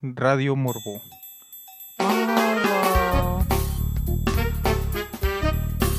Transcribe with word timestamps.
Radio 0.00 0.54
Morbo. 0.54 1.00
Morbo. 1.98 3.44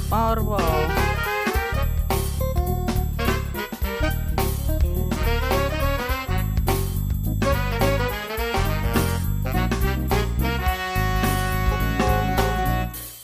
Morbo. 0.09 0.57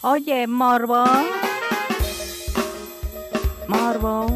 Oye, 0.03 0.45
Morbo. 0.45 1.05
Morbo. 3.67 4.27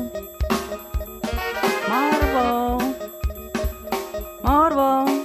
Morbo. 1.89 2.79
Morbo. 4.41 5.18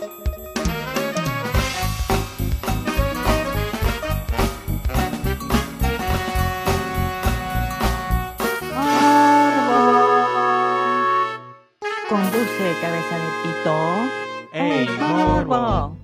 Conduce 12.65 12.81
cabeza 12.81 13.19
de 13.19 13.27
pito. 13.43 13.77
¡Ey, 14.55 14.89
Morbo! 14.99 15.99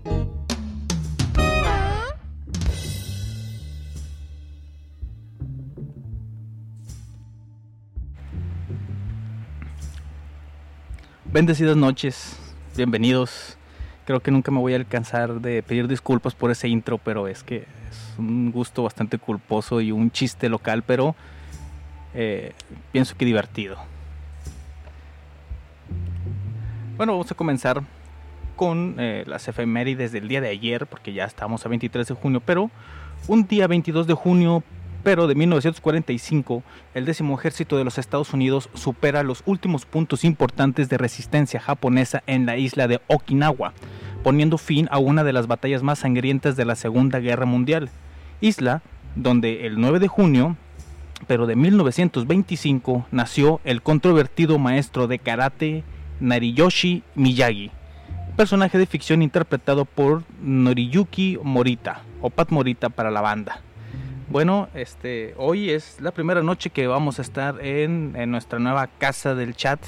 Bendecidas 11.33 11.79
noches, 11.79 12.37
bienvenidos. 12.77 13.57
Creo 14.05 14.21
que 14.21 14.31
nunca 14.31 14.51
me 14.51 14.59
voy 14.59 14.75
a 14.75 14.77
alcanzar 14.77 15.41
de 15.41 15.63
pedir 15.63 15.89
disculpas 15.89 16.35
por 16.35 16.51
ese 16.51 16.69
intro, 16.69 16.99
pero 16.99 17.27
es 17.27 17.43
que 17.43 17.57
es 17.89 18.19
un 18.19 18.53
gusto 18.53 18.83
bastante 18.83 19.17
culposo 19.17 19.81
y 19.81 19.93
un 19.93 20.11
chiste 20.11 20.51
local, 20.51 20.83
pero 20.83 21.15
eh, 22.13 22.53
pienso 22.93 23.17
que 23.17 23.25
divertido. 23.25 23.79
Bueno, 27.01 27.15
vamos 27.15 27.33
a 27.33 27.35
comenzar 27.35 27.83
con 28.57 28.97
eh, 28.99 29.25
las 29.27 29.49
efemérides 29.49 30.13
del 30.13 30.29
día 30.29 30.43
de 30.43 30.51
ayer, 30.51 30.87
porque 30.87 31.15
ya 31.15 31.25
estamos 31.25 31.65
a 31.65 31.71
23 31.71 32.07
de 32.07 32.15
junio, 32.15 32.43
pero 32.45 32.71
un 33.27 33.47
día 33.47 33.67
22 33.67 34.07
de 34.07 34.13
junio, 34.13 34.63
pero 35.03 35.27
de 35.27 35.35
1945, 35.35 36.63
el 36.93 37.07
décimo 37.07 37.39
ejército 37.39 37.79
de 37.79 37.85
los 37.85 37.97
Estados 37.97 38.35
Unidos 38.35 38.69
supera 38.75 39.23
los 39.23 39.43
últimos 39.47 39.87
puntos 39.87 40.25
importantes 40.25 40.91
de 40.91 40.99
resistencia 40.99 41.59
japonesa 41.59 42.23
en 42.27 42.45
la 42.45 42.59
isla 42.59 42.87
de 42.87 43.01
Okinawa, 43.07 43.73
poniendo 44.23 44.59
fin 44.59 44.87
a 44.91 44.99
una 44.99 45.25
de 45.25 45.33
las 45.33 45.47
batallas 45.47 45.83
más 45.83 46.01
sangrientas 46.01 46.55
de 46.57 46.67
la 46.67 46.77
Segunda 46.77 47.19
Guerra 47.19 47.47
Mundial. 47.47 47.89
Isla 48.43 48.83
donde 49.17 49.67
el 49.67 49.81
9 49.81 50.01
de 50.01 50.09
junio, 50.09 50.59
pero 51.27 51.47
de 51.47 51.57
1925, 51.57 53.07
nació 53.11 53.63
el 53.65 53.81
controvertido 53.81 54.59
maestro 54.59 55.07
de 55.07 55.19
karate 55.19 55.83
Nariyoshi 56.21 57.03
Miyagi, 57.15 57.71
personaje 58.37 58.79
de 58.79 58.87
ficción 58.87 59.23
interpretado 59.23 59.85
por 59.85 60.23
Noriyuki 60.43 61.39
Morita, 61.43 62.03
o 62.21 62.31
Pat 62.31 62.51
Morita 62.51 62.89
para 62.89 63.11
la 63.11 63.21
banda. 63.21 63.63
Bueno, 64.29 64.69
este, 64.75 65.35
hoy 65.39 65.71
es 65.71 66.01
la 66.01 66.13
primera 66.13 66.43
noche 66.43 66.71
que 66.71 66.87
vamos 66.87 67.19
a 67.19 67.23
estar 67.23 67.65
en, 67.65 68.15
en 68.17 68.31
nuestra 68.31 68.61
nueva 68.61 68.87
casa 68.87 69.35
del 69.35 69.57
chat. 69.57 69.81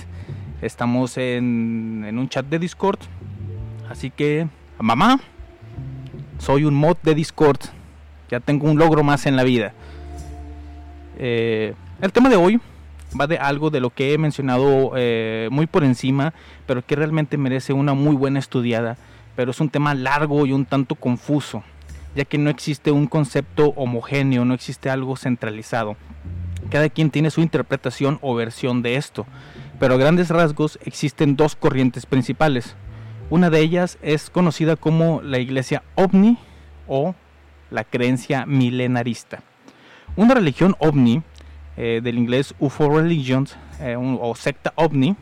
Estamos 0.61 1.17
en, 1.17 2.05
en 2.07 2.19
un 2.19 2.29
chat 2.29 2.45
de 2.47 2.59
Discord. 2.59 2.99
Así 3.89 4.11
que, 4.11 4.49
mamá, 4.81 5.21
soy 6.39 6.65
un 6.65 6.75
mod 6.75 6.97
de 7.05 7.15
Discord. 7.15 7.61
Ya 8.31 8.41
tengo 8.41 8.69
un 8.69 8.79
logro 8.79 9.05
más 9.05 9.27
en 9.27 9.37
la 9.37 9.45
vida. 9.45 9.75
Eh, 11.19 11.75
el 12.01 12.13
tema 12.13 12.29
de 12.29 12.37
hoy 12.37 12.61
va 13.19 13.27
de 13.27 13.39
algo 13.39 13.71
de 13.71 13.81
lo 13.81 13.91
que 13.91 14.13
he 14.13 14.19
mencionado 14.19 14.93
eh, 14.97 15.49
muy 15.51 15.67
por 15.67 15.85
encima, 15.85 16.35
pero 16.67 16.85
que 16.85 16.97
realmente 16.97 17.37
merece 17.37 17.73
una 17.73 17.95
muy 17.95 18.17
buena 18.17 18.39
estudiada. 18.39 18.97
Pero 19.37 19.51
es 19.51 19.61
un 19.61 19.71
tema 19.71 19.95
largo 19.95 20.47
y 20.47 20.53
un 20.53 20.67
tanto 20.67 20.95
confuso, 20.95 21.63
ya 22.15 22.25
que 22.25 22.39
no 22.39 22.51
existe 22.51 22.91
un 22.91 23.07
concepto 23.07 23.69
homogéneo, 23.77 24.45
no 24.45 24.55
existe 24.55 24.91
algo 24.91 25.17
centralizado. 25.17 25.97
Cada 26.71 26.89
quien 26.89 27.11
tiene 27.11 27.31
su 27.31 27.41
interpretación 27.41 28.19
o 28.23 28.35
versión 28.35 28.83
de 28.83 28.97
esto, 28.97 29.27
pero 29.79 29.95
a 29.95 29.99
grandes 29.99 30.29
rasgos 30.29 30.79
existen 30.85 31.37
dos 31.37 31.57
corrientes 31.57 32.07
principales. 32.07 32.77
Una 33.31 33.51
de 33.51 33.61
ellas 33.61 33.99
es 34.03 34.31
conocida 34.31 34.77
como 34.77 35.23
la 35.23 35.39
iglesia 35.39 35.83
ovni 35.95 36.39
o 36.87 37.15
la 37.71 37.85
creencia 37.85 38.45
milenarista. 38.47 39.43
Una 40.15 40.35
religión 40.35 40.77
ovni, 40.79 41.23
eh, 41.77 42.01
del 42.03 42.19
inglés 42.19 42.55
UFO 42.59 42.89
Religions, 42.91 43.57
eh, 43.81 43.97
o 43.97 44.35
secta 44.35 44.73
ovni, 44.77 45.17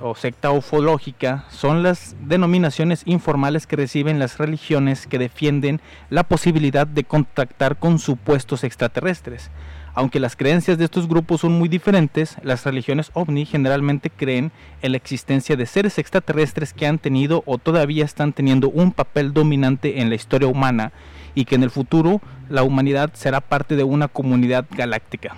o 0.00 0.14
secta 0.14 0.50
ufológica, 0.50 1.44
son 1.50 1.82
las 1.82 2.16
denominaciones 2.20 3.02
informales 3.04 3.66
que 3.66 3.76
reciben 3.76 4.18
las 4.18 4.38
religiones 4.38 5.06
que 5.06 5.18
defienden 5.18 5.80
la 6.10 6.24
posibilidad 6.24 6.86
de 6.86 7.04
contactar 7.04 7.76
con 7.78 7.98
supuestos 7.98 8.64
extraterrestres. 8.64 9.50
Aunque 9.94 10.20
las 10.20 10.36
creencias 10.36 10.78
de 10.78 10.84
estos 10.84 11.08
grupos 11.08 11.40
son 11.40 11.58
muy 11.58 11.68
diferentes, 11.68 12.36
las 12.42 12.64
religiones 12.64 13.10
ovni 13.14 13.44
generalmente 13.44 14.10
creen 14.10 14.52
en 14.80 14.92
la 14.92 14.96
existencia 14.96 15.56
de 15.56 15.66
seres 15.66 15.98
extraterrestres 15.98 16.72
que 16.72 16.86
han 16.86 16.98
tenido 16.98 17.42
o 17.46 17.58
todavía 17.58 18.04
están 18.04 18.32
teniendo 18.32 18.68
un 18.68 18.92
papel 18.92 19.32
dominante 19.32 20.00
en 20.00 20.08
la 20.08 20.14
historia 20.14 20.46
humana 20.46 20.92
y 21.38 21.44
que 21.44 21.54
en 21.54 21.62
el 21.62 21.70
futuro 21.70 22.20
la 22.48 22.64
humanidad 22.64 23.10
será 23.14 23.40
parte 23.40 23.76
de 23.76 23.84
una 23.84 24.08
comunidad 24.08 24.66
galáctica. 24.72 25.36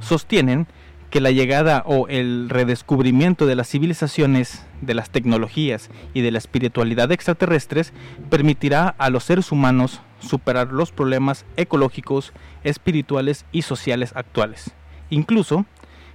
Sostienen 0.00 0.66
que 1.08 1.22
la 1.22 1.30
llegada 1.30 1.82
o 1.86 2.08
el 2.08 2.50
redescubrimiento 2.50 3.46
de 3.46 3.56
las 3.56 3.70
civilizaciones, 3.70 4.66
de 4.82 4.92
las 4.92 5.08
tecnologías 5.08 5.88
y 6.12 6.20
de 6.20 6.30
la 6.30 6.36
espiritualidad 6.36 7.10
extraterrestres 7.10 7.94
permitirá 8.28 8.94
a 8.98 9.08
los 9.08 9.24
seres 9.24 9.50
humanos 9.50 10.02
superar 10.18 10.74
los 10.74 10.92
problemas 10.92 11.46
ecológicos, 11.56 12.34
espirituales 12.62 13.46
y 13.50 13.62
sociales 13.62 14.12
actuales. 14.14 14.72
Incluso 15.08 15.64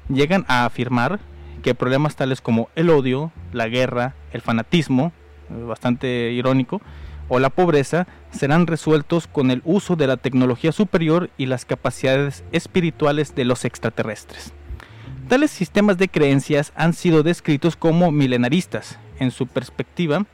llegan 0.08 0.46
a 0.48 0.66
afirmar 0.66 1.20
que 1.64 1.74
problemas 1.74 2.16
tales 2.16 2.42
como 2.42 2.70
el 2.76 2.92
odio, 2.92 3.32
la 3.54 3.70
guerra, 3.70 4.14
el 4.34 4.42
fanatismo, 4.42 5.14
bastante 5.50 6.32
irónico, 6.32 6.80
o 7.30 7.40
la 7.40 7.50
pobreza 7.50 8.08
serán 8.32 8.68
resueltos 8.68 9.28
con 9.28 9.52
el 9.52 9.62
uso 9.64 9.96
de 9.96 10.08
la 10.08 10.18
tecnología 10.18 10.72
superior 10.72 11.30
y 11.38 11.46
las 11.46 11.64
capacidades 11.64 12.44
espirituales 12.52 13.36
de 13.36 13.46
los 13.46 13.64
extraterrestres. 13.64 14.54
Tales 15.30 15.52
sistemas 15.52 15.98
de 15.98 16.10
creencias 16.10 16.74
han 16.76 16.94
sido 16.94 17.24
descritos 17.24 17.76
como 17.76 18.12
milenaristas. 18.12 18.98
En 19.20 19.32
su 19.32 19.48
perspectiva, 19.48 20.26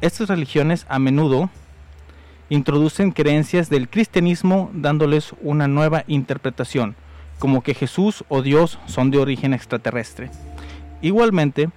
estas 0.00 0.28
religiones 0.28 0.84
a 0.88 0.98
menudo 0.98 1.48
introducen 2.48 3.12
creencias 3.12 3.70
del 3.70 3.88
cristianismo 3.88 4.70
dándoles 4.74 5.32
una 5.42 5.68
nueva 5.68 6.04
interpretación, 6.08 6.96
como 7.38 7.62
que 7.62 7.74
Jesús 7.74 8.24
o 8.28 8.42
Dios 8.42 8.78
son 8.86 9.10
de 9.10 9.18
origen 9.18 9.54
extraterrestre. 9.54 10.30
Igualmente, 11.02 11.70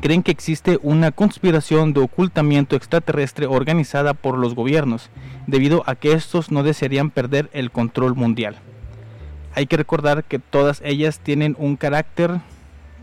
creen 0.00 0.22
que 0.22 0.30
existe 0.30 0.78
una 0.82 1.12
conspiración 1.12 1.92
de 1.92 2.00
ocultamiento 2.00 2.76
extraterrestre 2.76 3.46
organizada 3.46 4.14
por 4.14 4.38
los 4.38 4.54
gobiernos, 4.54 5.10
debido 5.46 5.82
a 5.86 5.94
que 5.94 6.12
estos 6.12 6.50
no 6.50 6.62
desearían 6.62 7.10
perder 7.10 7.50
el 7.52 7.70
control 7.70 8.14
mundial. 8.14 8.56
Hay 9.54 9.66
que 9.66 9.76
recordar 9.76 10.24
que 10.24 10.38
todas 10.38 10.82
ellas 10.84 11.20
tienen 11.20 11.56
un 11.58 11.76
carácter 11.76 12.40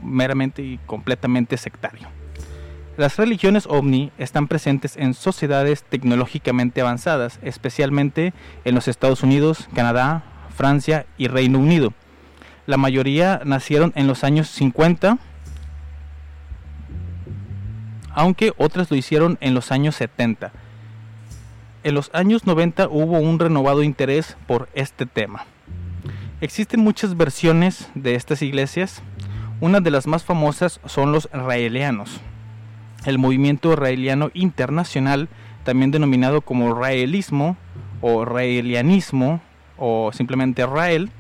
meramente 0.02 0.62
y 0.62 0.80
completamente 0.86 1.58
sectario. 1.58 2.08
Las 2.96 3.18
religiones 3.18 3.66
ovni 3.68 4.12
están 4.20 4.48
presentes 4.48 4.98
en 4.98 5.16
sociedades 5.16 5.84
tecnológicamente 5.84 6.80
avanzadas, 6.80 7.40
especialmente 7.42 8.34
en 8.66 8.76
los 8.76 8.88
Estados 8.88 9.24
Unidos, 9.24 9.68
Canadá, 9.74 10.24
Francia 10.56 11.08
y 11.18 11.28
Reino 11.28 11.58
Unido. 11.58 11.94
La 12.68 12.78
mayoría 12.78 13.42
nacieron 13.46 13.94
en 13.96 14.06
los 14.06 14.24
años 14.24 14.48
50, 14.50 15.18
aunque 18.14 18.54
otras 18.58 18.90
lo 18.90 18.98
hicieron 18.98 19.38
en 19.42 19.54
los 19.54 19.72
años 19.72 19.96
70. 19.96 20.52
En 21.84 21.96
los 21.96 22.10
años 22.14 22.46
90 22.46 22.88
hubo 22.88 23.20
un 23.20 23.40
renovado 23.40 23.84
interés 23.84 24.38
por 24.48 24.70
este 24.74 25.06
tema. 25.06 25.46
Existen 26.40 26.80
muchas 26.80 27.18
versiones 27.18 27.90
de 27.96 28.16
estas 28.16 28.42
iglesias. 28.42 29.02
Una 29.60 29.80
de 29.80 29.92
las 29.92 30.08
más 30.08 30.24
famosas 30.24 30.80
son 30.86 31.12
los 31.12 31.30
raelianos. 31.32 32.22
El 33.06 33.18
movimiento 33.18 33.76
raeliano 33.76 34.30
internacional, 34.34 35.28
también 35.64 35.92
denominado 35.92 36.42
como 36.42 36.74
raelismo 36.74 37.58
o 38.02 38.26
raelianismo 38.26 39.42
o 39.78 40.12
simplemente 40.14 40.66
Rael, 40.66 41.12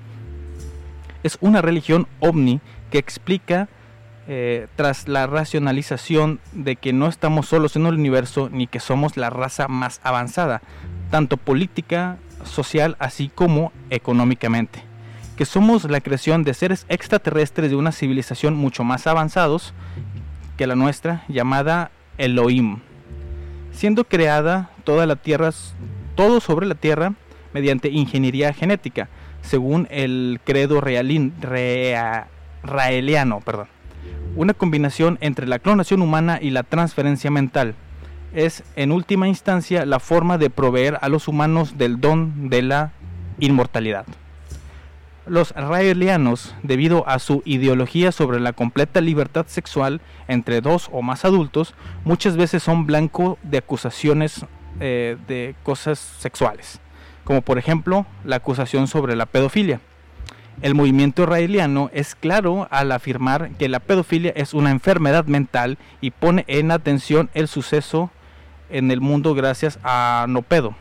es 1.24 1.38
una 1.42 1.62
religión 1.62 2.08
ovni 2.20 2.60
que 2.92 2.98
explica 2.98 3.68
eh, 4.28 4.68
tras 4.76 5.08
la 5.08 5.28
racionalización 5.28 6.40
de 6.54 6.78
que 6.78 6.94
no 6.94 7.08
estamos 7.08 7.48
solos 7.48 7.76
en 7.76 7.86
el 7.86 7.96
universo 7.96 8.50
ni 8.52 8.68
que 8.68 8.80
somos 8.80 9.18
la 9.18 9.30
raza 9.30 9.68
más 9.68 10.00
avanzada, 10.04 10.62
tanto 11.12 11.38
política, 11.38 12.18
social, 12.46 12.96
así 13.00 13.30
como 13.34 13.72
económicamente, 13.90 14.84
que 15.38 15.46
somos 15.46 15.84
la 15.86 16.02
creación 16.02 16.44
de 16.44 16.54
seres 16.54 16.86
extraterrestres 16.90 17.70
de 17.70 17.76
una 17.76 17.92
civilización 17.92 18.56
mucho 18.56 18.84
más 18.84 19.08
avanzados 19.08 19.74
que 20.58 20.68
la 20.68 20.76
nuestra, 20.76 21.24
llamada 21.28 21.92
Elohim, 22.18 22.80
siendo 23.72 24.06
creada 24.06 24.70
toda 24.84 25.06
la 25.06 25.18
tierra, 25.18 25.50
todo 26.16 26.40
sobre 26.40 26.66
la 26.66 26.76
tierra 26.76 27.14
mediante 27.54 27.90
ingeniería 27.90 28.54
genética, 28.54 29.10
según 29.42 29.88
el 29.92 30.40
credo 30.46 30.80
realin, 30.80 31.34
rea, 31.42 32.28
raeliano, 32.64 33.42
perdón. 33.42 33.73
Una 34.36 34.56
combinación 34.56 35.20
entre 35.22 35.48
la 35.48 35.60
clonación 35.60 36.02
humana 36.02 36.40
y 36.42 36.50
la 36.50 36.64
transferencia 36.64 37.30
mental. 37.30 37.76
Es, 38.34 38.64
en 38.76 38.92
última 38.92 39.28
instancia, 39.28 39.86
la 39.86 40.00
forma 40.00 40.40
de 40.40 40.50
proveer 40.50 40.98
a 41.02 41.10
los 41.10 41.28
humanos 41.28 41.78
del 41.78 42.02
don 42.02 42.50
de 42.50 42.64
la 42.64 42.94
inmortalidad. 43.40 44.06
Los 45.28 45.52
raelianos, 45.52 46.56
debido 46.64 47.08
a 47.08 47.20
su 47.20 47.44
ideología 47.46 48.12
sobre 48.12 48.40
la 48.40 48.54
completa 48.54 49.02
libertad 49.02 49.46
sexual 49.48 50.02
entre 50.28 50.62
dos 50.62 50.90
o 50.92 51.04
más 51.04 51.26
adultos, 51.26 51.76
muchas 52.04 52.36
veces 52.36 52.64
son 52.64 52.88
blanco 52.88 53.38
de 53.44 53.60
acusaciones 53.60 54.46
eh, 54.80 55.16
de 55.28 55.56
cosas 55.62 56.00
sexuales, 56.00 56.82
como 57.24 57.44
por 57.44 57.60
ejemplo 57.60 58.08
la 58.26 58.38
acusación 58.38 58.88
sobre 58.88 59.16
la 59.16 59.28
pedofilia. 59.28 59.80
El 60.62 60.76
movimiento 60.76 61.24
israeliano 61.24 61.90
es 61.94 62.16
claro 62.16 62.68
al 62.72 62.92
afirmar 62.92 63.52
que 63.58 63.70
la 63.70 63.80
pedofilia 63.80 64.32
es 64.36 64.54
una 64.54 64.72
enfermedad 64.72 65.26
mental 65.26 65.78
y 66.00 66.12
pone 66.12 66.46
en 66.48 66.72
atención 66.72 67.30
el 67.34 67.48
suceso 67.48 68.12
en 68.70 68.92
el 68.92 69.02
mundo 69.02 69.34
gracias 69.36 69.80
a 69.84 70.26
Nopedo, 70.30 70.76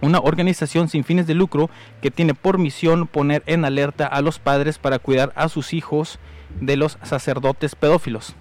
una 0.00 0.18
organización 0.18 0.88
sin 0.88 1.04
fines 1.04 1.26
de 1.26 1.34
lucro 1.34 1.70
que 2.02 2.10
tiene 2.10 2.34
por 2.34 2.58
misión 2.58 3.06
poner 3.06 3.42
en 3.46 3.64
alerta 3.64 4.06
a 4.06 4.20
los 4.20 4.38
padres 4.38 4.78
para 4.78 4.98
cuidar 4.98 5.32
a 5.34 5.48
sus 5.48 5.72
hijos 5.72 6.18
de 6.60 6.76
los 6.76 6.98
sacerdotes 7.02 7.74
pedófilos. 7.74 8.34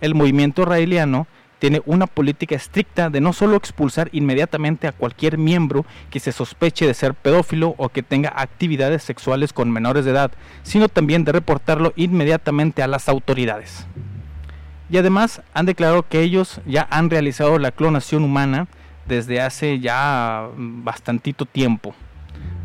El 0.00 0.14
movimiento 0.14 0.62
israeliano 0.62 1.26
tiene 1.60 1.82
una 1.84 2.06
política 2.06 2.56
estricta 2.56 3.10
de 3.10 3.20
no 3.20 3.32
solo 3.32 3.54
expulsar 3.54 4.08
inmediatamente 4.12 4.88
a 4.88 4.92
cualquier 4.92 5.38
miembro 5.38 5.84
que 6.10 6.18
se 6.18 6.32
sospeche 6.32 6.86
de 6.86 6.94
ser 6.94 7.14
pedófilo 7.14 7.74
o 7.76 7.90
que 7.90 8.02
tenga 8.02 8.32
actividades 8.34 9.02
sexuales 9.04 9.52
con 9.52 9.70
menores 9.70 10.04
de 10.04 10.10
edad, 10.10 10.32
sino 10.62 10.88
también 10.88 11.24
de 11.24 11.32
reportarlo 11.32 11.92
inmediatamente 11.96 12.82
a 12.82 12.88
las 12.88 13.08
autoridades. 13.08 13.86
Y 14.88 14.96
además 14.96 15.42
han 15.54 15.66
declarado 15.66 16.02
que 16.02 16.22
ellos 16.22 16.60
ya 16.66 16.88
han 16.90 17.10
realizado 17.10 17.58
la 17.58 17.70
clonación 17.70 18.24
humana 18.24 18.66
desde 19.06 19.40
hace 19.40 19.78
ya 19.80 20.48
bastantito 20.56 21.44
tiempo. 21.44 21.94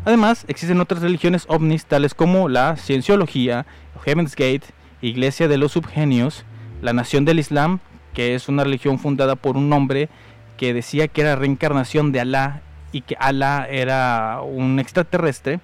Además, 0.06 0.44
existen 0.48 0.80
otras 0.80 1.02
religiones 1.02 1.44
ovnis 1.48 1.84
tales 1.84 2.14
como 2.14 2.48
la 2.48 2.76
cienciología, 2.76 3.66
Heaven's 4.04 4.36
Gate, 4.36 4.62
Iglesia 5.02 5.48
de 5.48 5.58
los 5.58 5.72
Subgenios, 5.72 6.44
la 6.80 6.92
Nación 6.92 7.24
del 7.24 7.38
Islam, 7.38 7.80
que 8.16 8.34
es 8.34 8.48
una 8.48 8.64
religión 8.64 8.98
fundada 8.98 9.36
por 9.36 9.58
un 9.58 9.70
hombre 9.74 10.08
que 10.56 10.72
decía 10.72 11.06
que 11.06 11.20
era 11.20 11.36
reencarnación 11.36 12.12
de 12.12 12.20
Alá 12.20 12.62
y 12.90 13.02
que 13.02 13.14
Alá 13.20 13.68
era 13.70 14.40
un 14.40 14.80
extraterrestre, 14.80 15.60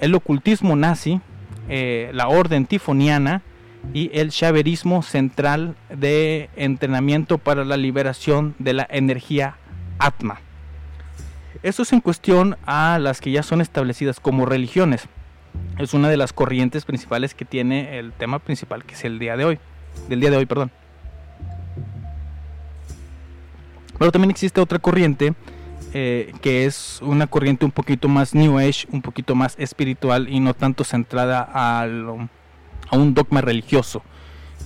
el 0.00 0.12
ocultismo 0.16 0.74
nazi, 0.74 1.20
eh, 1.68 2.10
la 2.12 2.26
orden 2.26 2.66
tifoniana 2.66 3.42
y 3.94 4.10
el 4.12 4.30
chaverismo 4.30 5.02
central 5.02 5.76
de 5.88 6.50
entrenamiento 6.56 7.38
para 7.38 7.64
la 7.64 7.76
liberación 7.76 8.56
de 8.58 8.72
la 8.72 8.88
energía 8.90 9.54
Atma. 10.00 10.40
Eso 11.62 11.84
es 11.84 11.92
en 11.92 12.00
cuestión 12.00 12.56
a 12.66 12.98
las 13.00 13.20
que 13.20 13.30
ya 13.30 13.44
son 13.44 13.60
establecidas 13.60 14.18
como 14.18 14.46
religiones. 14.46 15.06
Es 15.78 15.94
una 15.94 16.08
de 16.08 16.16
las 16.16 16.32
corrientes 16.32 16.84
principales 16.84 17.36
que 17.36 17.44
tiene 17.44 18.00
el 18.00 18.12
tema 18.12 18.40
principal, 18.40 18.84
que 18.84 18.94
es 18.94 19.04
el 19.04 19.20
día 19.20 19.36
de 19.36 19.44
hoy, 19.44 19.58
del 20.08 20.18
día 20.18 20.32
de 20.32 20.38
hoy, 20.38 20.46
perdón. 20.46 20.72
Pero 23.98 24.12
también 24.12 24.30
existe 24.30 24.60
otra 24.60 24.78
corriente 24.78 25.34
eh, 25.94 26.34
que 26.42 26.66
es 26.66 27.00
una 27.00 27.26
corriente 27.26 27.64
un 27.64 27.70
poquito 27.70 28.08
más 28.08 28.34
New 28.34 28.58
Age, 28.58 28.86
un 28.92 29.00
poquito 29.00 29.34
más 29.34 29.54
espiritual 29.58 30.28
y 30.28 30.38
no 30.38 30.52
tanto 30.52 30.84
centrada 30.84 31.48
a 31.50 31.86
un 32.92 33.14
dogma 33.14 33.40
religioso. 33.40 34.02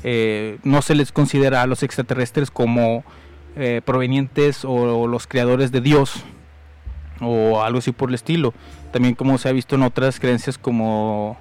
Eh, 0.04 0.58
no 0.64 0.82
se 0.82 0.96
les 0.96 1.12
considera 1.12 1.62
a 1.62 1.66
los 1.68 1.84
extraterrestres 1.84 2.50
como 2.50 3.04
eh, 3.54 3.82
provenientes 3.84 4.64
o, 4.64 5.06
los 5.06 5.28
creadores 5.28 5.70
de 5.70 5.80
Dios 5.80 6.24
o 7.20 7.62
algo 7.62 7.78
así 7.78 7.92
por 7.92 8.08
el 8.08 8.16
estilo. 8.16 8.52
También 8.92 9.14
como 9.14 9.38
se 9.38 9.48
ha 9.48 9.52
visto 9.52 9.76
en 9.76 9.82
otras 9.82 10.18
creencias 10.18 10.58
como 10.58 11.38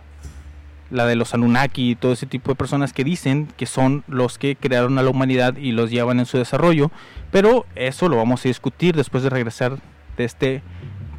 la 0.92 1.06
de 1.06 1.16
los 1.16 1.34
Anunnaki 1.34 1.92
y 1.92 1.96
todo 1.96 2.12
ese 2.12 2.26
tipo 2.26 2.52
de 2.52 2.56
personas 2.56 2.94
que 2.94 3.04
dicen 3.04 3.48
que 3.58 3.66
son 3.66 4.04
los 4.08 4.38
que 4.38 4.56
crearon 4.56 4.98
a 5.00 5.04
la 5.04 5.10
humanidad 5.10 5.58
y 5.58 5.72
los 5.72 5.90
llevan 5.90 6.20
en 6.20 6.26
su 6.26 6.38
desarrollo. 6.38 6.92
Pero 7.32 7.66
eso 7.76 8.10
lo 8.10 8.18
vamos 8.18 8.46
a 8.46 8.50
discutir 8.50 8.96
después 8.96 9.24
de 9.24 9.30
regresar 9.30 9.80
de 10.18 10.26
este 10.26 10.64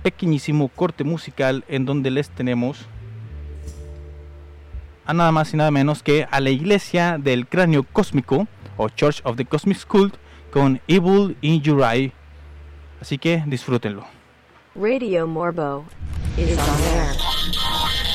pequeñísimo 0.03 0.69
corte 0.69 1.05
musical 1.05 1.65
en 1.69 1.87
donde 1.87 2.11
les 2.11 2.29
tenemos 2.29 2.87
a 5.05 5.15
nada 5.15 5.33
más 5.33 5.53
y 5.53 5.57
nada 5.57 5.71
menos 5.71 6.03
que 6.03 6.27
a 6.31 6.41
la 6.41 6.51
iglesia 6.51 7.19
del 7.19 7.47
cráneo 7.47 7.83
cósmico 7.83 8.47
o 8.77 8.89
Church 8.89 9.21
of 9.25 9.37
the 9.37 9.45
Cosmic 9.45 9.85
Cult 9.87 10.15
con 10.53 10.81
Evil 10.87 11.37
in 11.41 11.61
Your 11.63 11.83
Eye. 11.83 12.13
Así 13.01 13.19
que 13.19 13.43
disfrútenlo. 13.47 14.05
Radio 14.75 15.27
Morbo 15.27 15.85
is 16.37 16.59
on 16.59 16.81
air. 16.97 18.12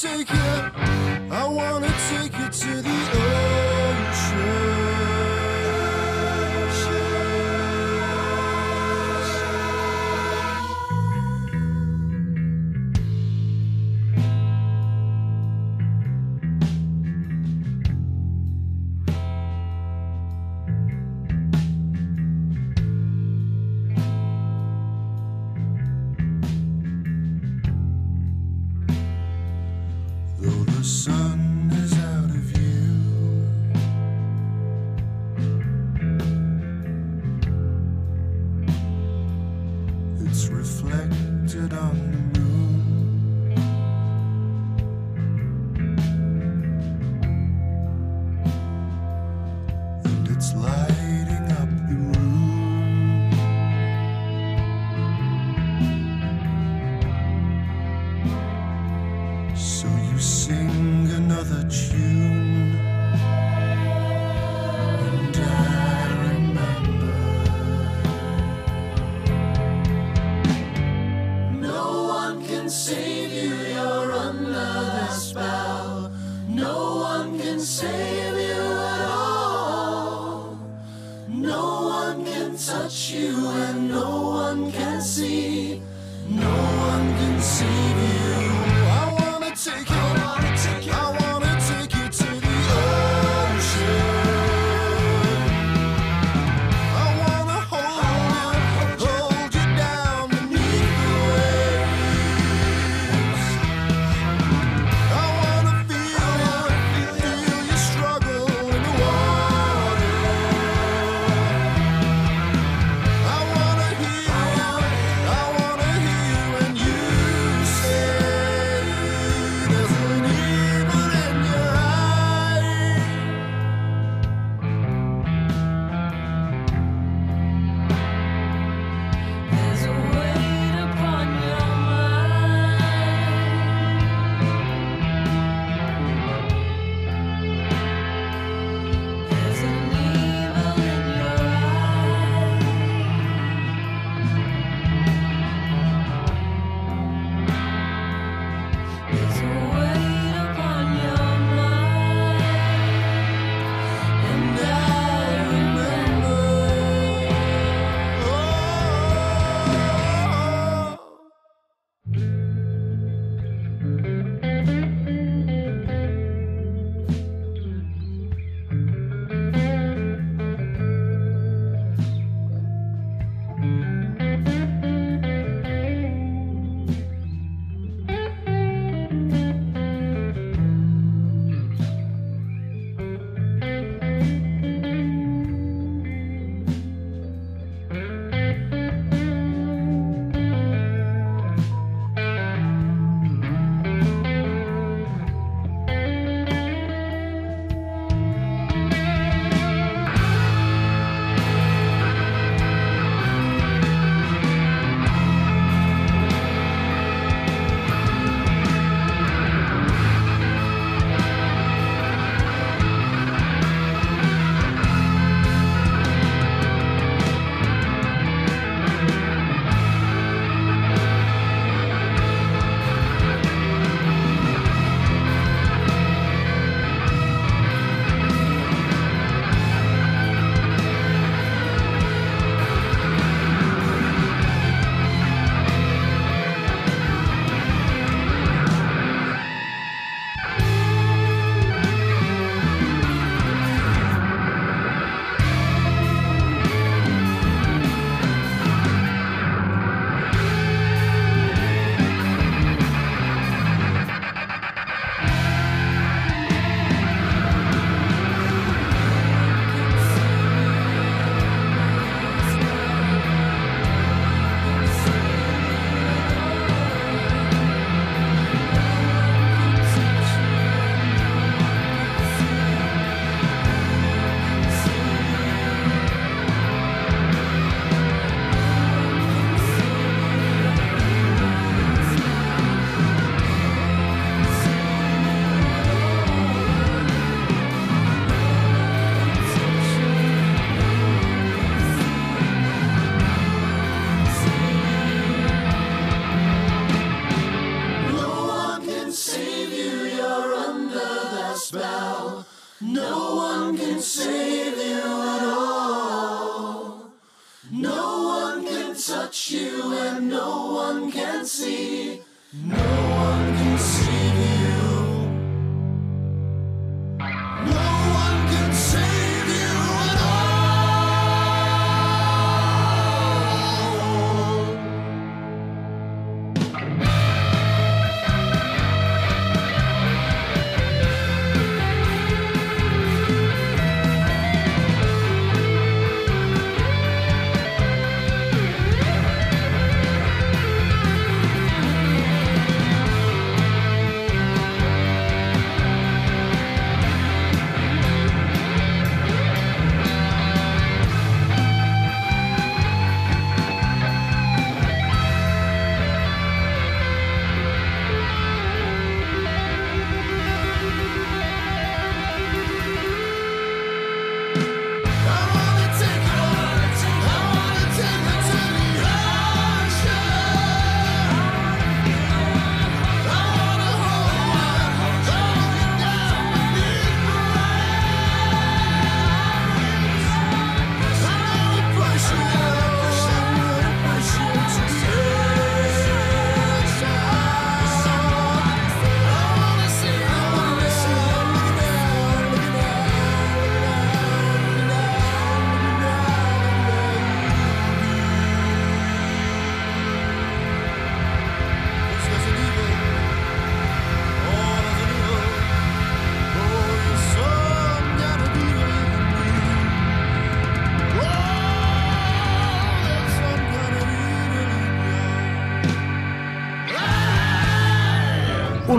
take 0.00 0.28
you. 0.30 0.36
I 1.30 1.46
wanna 1.48 1.92
take 2.10 2.36
you 2.38 2.48
to 2.48 2.82
the 2.82 2.90
end. 2.90 3.23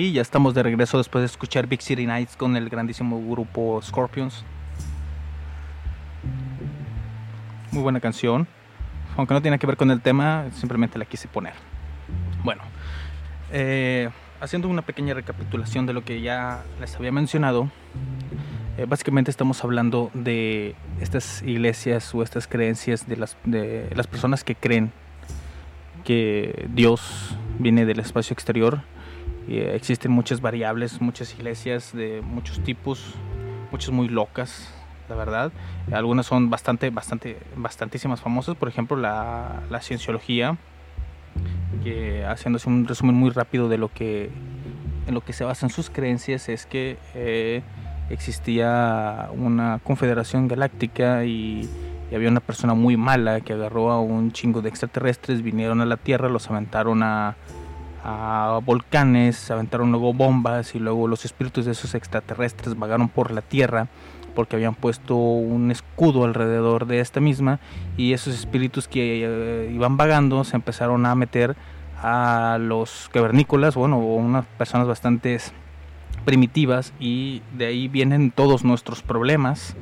Y 0.00 0.12
ya 0.12 0.22
estamos 0.22 0.54
de 0.54 0.62
regreso 0.62 0.96
después 0.96 1.20
de 1.20 1.26
escuchar 1.26 1.66
Big 1.66 1.82
City 1.82 2.06
Nights 2.06 2.34
con 2.34 2.56
el 2.56 2.70
grandísimo 2.70 3.20
grupo 3.20 3.82
Scorpions. 3.82 4.46
Muy 7.70 7.82
buena 7.82 8.00
canción. 8.00 8.48
Aunque 9.18 9.34
no 9.34 9.42
tiene 9.42 9.58
que 9.58 9.66
ver 9.66 9.76
con 9.76 9.90
el 9.90 10.00
tema, 10.00 10.46
simplemente 10.54 10.98
la 10.98 11.04
quise 11.04 11.28
poner. 11.28 11.52
Bueno, 12.42 12.62
eh, 13.52 14.08
haciendo 14.40 14.68
una 14.68 14.80
pequeña 14.80 15.12
recapitulación 15.12 15.84
de 15.84 15.92
lo 15.92 16.02
que 16.02 16.22
ya 16.22 16.64
les 16.80 16.96
había 16.96 17.12
mencionado, 17.12 17.68
eh, 18.78 18.86
básicamente 18.88 19.30
estamos 19.30 19.62
hablando 19.64 20.10
de 20.14 20.76
estas 21.02 21.42
iglesias 21.42 22.14
o 22.14 22.22
estas 22.22 22.46
creencias 22.46 23.06
de 23.06 23.18
las, 23.18 23.36
de 23.44 23.92
las 23.94 24.06
personas 24.06 24.44
que 24.44 24.54
creen 24.54 24.92
que 26.04 26.70
Dios 26.72 27.36
viene 27.58 27.84
del 27.84 28.00
espacio 28.00 28.32
exterior. 28.32 28.80
Eh, 29.50 29.72
existen 29.74 30.12
muchas 30.12 30.40
variables, 30.40 31.00
muchas 31.00 31.34
iglesias 31.34 31.92
de 31.92 32.22
muchos 32.22 32.62
tipos, 32.62 33.16
muchas 33.72 33.90
muy 33.90 34.08
locas, 34.08 34.72
la 35.08 35.16
verdad. 35.16 35.50
Algunas 35.90 36.26
son 36.26 36.50
bastante, 36.50 36.90
bastante, 36.90 37.36
bastantísimas 37.56 38.20
famosas. 38.20 38.54
Por 38.54 38.68
ejemplo, 38.68 38.96
la, 38.96 39.60
la 39.68 39.80
cienciología, 39.80 40.56
que 41.82 42.24
haciéndose 42.24 42.68
un 42.68 42.86
resumen 42.86 43.16
muy 43.16 43.30
rápido 43.30 43.68
de 43.68 43.76
lo 43.76 43.92
que 43.92 44.30
en 45.08 45.14
lo 45.14 45.22
que 45.22 45.32
se 45.32 45.42
basan 45.42 45.70
sus 45.70 45.90
creencias 45.90 46.48
es 46.48 46.66
que 46.66 46.98
eh, 47.14 47.62
existía 48.10 49.30
una 49.32 49.80
confederación 49.82 50.46
galáctica 50.46 51.24
y, 51.24 51.68
y 52.08 52.14
había 52.14 52.28
una 52.28 52.40
persona 52.40 52.74
muy 52.74 52.96
mala 52.96 53.40
que 53.40 53.54
agarró 53.54 53.90
a 53.90 54.00
un 54.00 54.30
chingo 54.30 54.62
de 54.62 54.68
extraterrestres, 54.68 55.42
vinieron 55.42 55.80
a 55.80 55.86
la 55.86 55.96
Tierra, 55.96 56.28
los 56.28 56.48
aventaron 56.48 57.02
a, 57.02 57.34
a 58.02 58.60
volcanes, 58.64 59.50
aventaron 59.50 59.90
luego 59.90 60.12
bombas 60.12 60.74
y 60.74 60.78
luego 60.78 61.08
los 61.08 61.24
espíritus 61.24 61.66
de 61.66 61.72
esos 61.72 61.94
extraterrestres 61.94 62.78
vagaron 62.78 63.08
por 63.08 63.30
la 63.30 63.42
Tierra 63.42 63.88
porque 64.34 64.56
habían 64.56 64.74
puesto 64.74 65.16
un 65.16 65.70
escudo 65.70 66.24
alrededor 66.24 66.86
de 66.86 67.00
esta 67.00 67.20
misma 67.20 67.58
y 67.96 68.12
esos 68.12 68.34
espíritus 68.34 68.88
que 68.88 69.24
eh, 69.24 69.72
iban 69.72 69.96
vagando 69.96 70.44
se 70.44 70.56
empezaron 70.56 71.04
a 71.04 71.14
meter 71.14 71.56
a 72.02 72.58
los 72.60 73.10
cavernícolas, 73.12 73.74
bueno, 73.74 73.98
unas 73.98 74.46
personas 74.56 74.86
bastante 74.86 75.38
primitivas 76.24 76.92
y 76.98 77.42
de 77.56 77.66
ahí 77.66 77.88
vienen 77.88 78.30
todos 78.30 78.64
nuestros 78.64 79.02
problemas. 79.02 79.76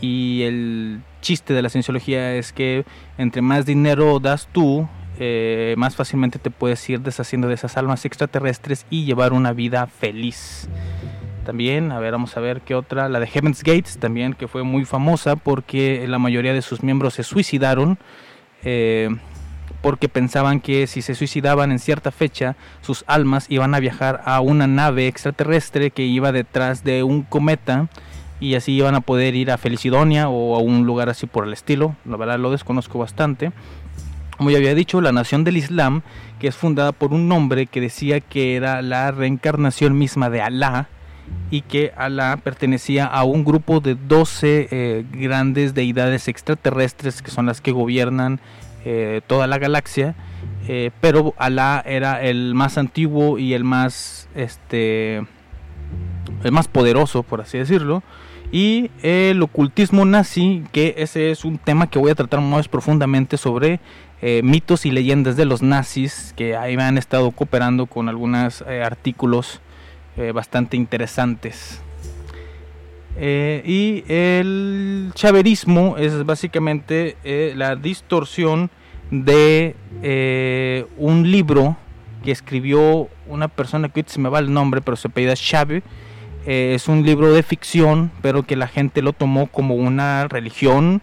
Y 0.00 0.42
el 0.42 1.00
chiste 1.20 1.54
de 1.54 1.62
la 1.62 1.68
cienciología 1.68 2.34
es 2.34 2.52
que 2.52 2.84
entre 3.16 3.40
más 3.40 3.64
dinero 3.64 4.18
das 4.18 4.48
tú, 4.52 4.88
eh, 5.18 5.74
más 5.76 5.96
fácilmente 5.96 6.38
te 6.38 6.50
puedes 6.50 6.88
ir 6.88 7.00
deshaciendo 7.00 7.48
de 7.48 7.54
esas 7.54 7.76
almas 7.76 8.04
extraterrestres 8.04 8.86
y 8.90 9.04
llevar 9.04 9.32
una 9.32 9.52
vida 9.52 9.86
feliz. 9.86 10.68
También, 11.44 11.92
a 11.92 12.00
ver, 12.00 12.12
vamos 12.12 12.36
a 12.36 12.40
ver 12.40 12.62
qué 12.62 12.74
otra, 12.74 13.08
la 13.08 13.20
de 13.20 13.26
Heaven's 13.26 13.62
Gates 13.62 13.98
también, 13.98 14.32
que 14.32 14.48
fue 14.48 14.62
muy 14.62 14.84
famosa 14.84 15.36
porque 15.36 16.06
la 16.08 16.18
mayoría 16.18 16.54
de 16.54 16.62
sus 16.62 16.82
miembros 16.82 17.14
se 17.14 17.22
suicidaron. 17.22 17.98
eh, 18.62 19.10
porque 19.84 20.08
pensaban 20.08 20.60
que 20.60 20.86
si 20.86 21.02
se 21.02 21.14
suicidaban 21.14 21.70
en 21.70 21.78
cierta 21.78 22.10
fecha, 22.10 22.56
sus 22.80 23.04
almas 23.06 23.44
iban 23.50 23.74
a 23.74 23.80
viajar 23.80 24.22
a 24.24 24.40
una 24.40 24.66
nave 24.66 25.08
extraterrestre 25.08 25.90
que 25.90 26.04
iba 26.04 26.32
detrás 26.32 26.84
de 26.84 27.02
un 27.02 27.22
cometa 27.22 27.88
y 28.40 28.54
así 28.54 28.72
iban 28.72 28.94
a 28.94 29.02
poder 29.02 29.34
ir 29.34 29.50
a 29.50 29.58
Felicidonia 29.58 30.30
o 30.30 30.56
a 30.56 30.58
un 30.58 30.86
lugar 30.86 31.10
así 31.10 31.26
por 31.26 31.46
el 31.46 31.52
estilo. 31.52 31.96
La 32.06 32.16
verdad 32.16 32.38
lo 32.38 32.50
desconozco 32.50 32.98
bastante. 32.98 33.52
Como 34.36 34.50
ya 34.50 34.58
había 34.58 34.74
dicho, 34.74 35.00
la 35.00 35.12
nación 35.12 35.44
del 35.44 35.56
Islam, 35.56 36.02
que 36.38 36.48
es 36.48 36.56
fundada 36.56 36.92
por 36.92 37.12
un 37.12 37.30
hombre 37.30 37.66
que 37.66 37.80
decía 37.80 38.20
que 38.20 38.56
era 38.56 38.82
la 38.82 39.10
reencarnación 39.10 39.96
misma 39.96 40.30
de 40.30 40.42
Alá 40.42 40.88
y 41.50 41.62
que 41.62 41.92
Alá 41.96 42.36
pertenecía 42.42 43.06
a 43.06 43.24
un 43.24 43.44
grupo 43.44 43.80
de 43.80 43.94
12 43.94 44.68
eh, 44.70 45.04
grandes 45.12 45.74
deidades 45.74 46.28
extraterrestres 46.28 47.22
que 47.22 47.30
son 47.30 47.46
las 47.46 47.60
que 47.60 47.72
gobiernan 47.72 48.40
eh, 48.84 49.20
toda 49.26 49.46
la 49.46 49.58
galaxia, 49.58 50.14
eh, 50.68 50.90
pero 51.00 51.34
Alá 51.38 51.82
era 51.86 52.22
el 52.22 52.54
más 52.54 52.76
antiguo 52.76 53.38
y 53.38 53.54
el 53.54 53.64
más 53.64 54.28
este 54.34 55.22
el 56.42 56.52
más 56.52 56.68
poderoso, 56.68 57.22
por 57.22 57.40
así 57.40 57.56
decirlo, 57.56 58.02
y 58.52 58.90
el 59.02 59.42
ocultismo 59.42 60.04
nazi, 60.04 60.64
que 60.72 60.94
ese 60.98 61.30
es 61.30 61.44
un 61.44 61.58
tema 61.58 61.88
que 61.88 61.98
voy 61.98 62.10
a 62.10 62.14
tratar 62.14 62.40
más 62.40 62.68
profundamente 62.68 63.36
sobre 63.36 63.80
eh, 64.26 64.40
mitos 64.42 64.86
y 64.86 64.90
leyendas 64.90 65.36
de 65.36 65.44
los 65.44 65.60
nazis, 65.60 66.32
que 66.34 66.56
ahí 66.56 66.78
me 66.78 66.82
han 66.84 66.96
estado 66.96 67.30
cooperando 67.30 67.84
con 67.84 68.08
algunos 68.08 68.62
artículos 68.62 69.60
eh, 70.16 70.32
bastante 70.32 70.78
interesantes. 70.78 71.82
Eh, 73.16 73.62
y 73.66 74.10
el 74.10 75.12
chaverismo 75.14 75.96
es 75.98 76.24
básicamente 76.24 77.16
eh, 77.22 77.52
la 77.54 77.76
distorsión 77.76 78.70
de 79.10 79.76
eh, 80.02 80.86
un 80.96 81.30
libro 81.30 81.76
que 82.24 82.32
escribió 82.32 83.08
una 83.28 83.48
persona 83.48 83.90
que 83.90 84.04
se 84.06 84.18
me 84.18 84.30
va 84.30 84.38
el 84.38 84.50
nombre, 84.50 84.80
pero 84.80 84.96
se 84.96 85.08
apellida 85.08 85.34
Chávez. 85.36 85.82
Eh, 86.46 86.72
es 86.74 86.88
un 86.88 87.04
libro 87.04 87.30
de 87.30 87.42
ficción, 87.42 88.10
pero 88.22 88.42
que 88.42 88.56
la 88.56 88.68
gente 88.68 89.02
lo 89.02 89.12
tomó 89.12 89.48
como 89.48 89.74
una 89.74 90.28
religión 90.28 91.02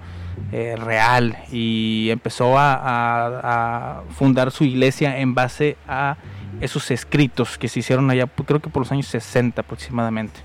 eh, 0.52 0.76
real 0.78 1.38
y 1.52 2.10
empezó 2.12 2.58
a, 2.58 2.74
a- 2.76 4.00
a 4.00 4.02
fundar 4.18 4.52
su 4.52 4.64
iglesia 4.64 5.20
en 5.20 5.34
base 5.36 5.78
a 5.88 6.18
esos 6.60 6.92
escritos 6.92 7.58
que 7.58 7.68
se 7.68 7.80
hicieron 7.80 8.10
allá, 8.12 8.28
creo 8.28 8.60
que 8.60 8.70
por 8.70 8.82
los 8.82 8.92
años 8.92 9.08
60 9.08 9.62
aproximadamente. 9.62 10.40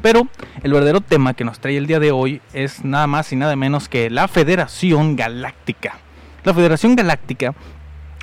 Pero 0.00 0.28
el 0.62 0.72
verdadero 0.72 1.00
tema 1.00 1.34
que 1.34 1.44
nos 1.44 1.58
trae 1.58 1.76
el 1.76 1.86
día 1.86 1.98
de 1.98 2.12
hoy 2.12 2.40
es 2.52 2.84
nada 2.84 3.06
más 3.06 3.32
y 3.32 3.36
nada 3.36 3.56
menos 3.56 3.88
que 3.88 4.10
la 4.10 4.28
Federación 4.28 5.16
Galáctica. 5.16 5.98
La 6.44 6.54
Federación 6.54 6.94
Galáctica 6.94 7.54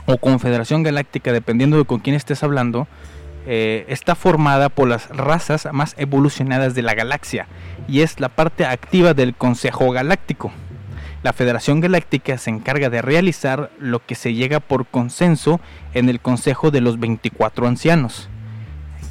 o 0.05 0.17
Confederación 0.17 0.84
Galáctica, 0.84 1.34
dependiendo 1.34 1.77
de 1.77 1.86
con 1.86 1.99
quién 1.99 2.15
estés 2.15 2.43
hablando, 2.43 2.88
eh, 3.45 3.86
está 3.88 4.15
formada 4.15 4.69
por 4.69 4.88
las 4.88 5.10
razas 5.10 5.67
más 5.71 5.95
evolucionadas 5.97 6.75
de 6.75 6.81
la 6.81 6.93
galaxia 6.93 7.47
y 7.88 8.01
es 8.01 8.19
la 8.19 8.29
parte 8.29 8.65
activa 8.65 9.13
del 9.13 9.36
Consejo 9.36 9.91
Galáctico. 9.91 10.51
La 11.23 11.34
Federación 11.34 11.79
Galáctica 11.79 12.38
se 12.38 12.51
encarga 12.51 12.89
de 12.89 13.01
realizar 13.01 13.71
lo 13.79 14.05
que 14.05 14.15
se 14.15 14.34
llega 14.34 14.60
por 14.60 14.86
consenso 14.86 15.60
en 15.93 16.10
el 16.10 16.19
Consejo 16.19 16.71
de 16.71 16.81
los 16.81 16.99
24 16.99 17.67
Ancianos 17.67 18.29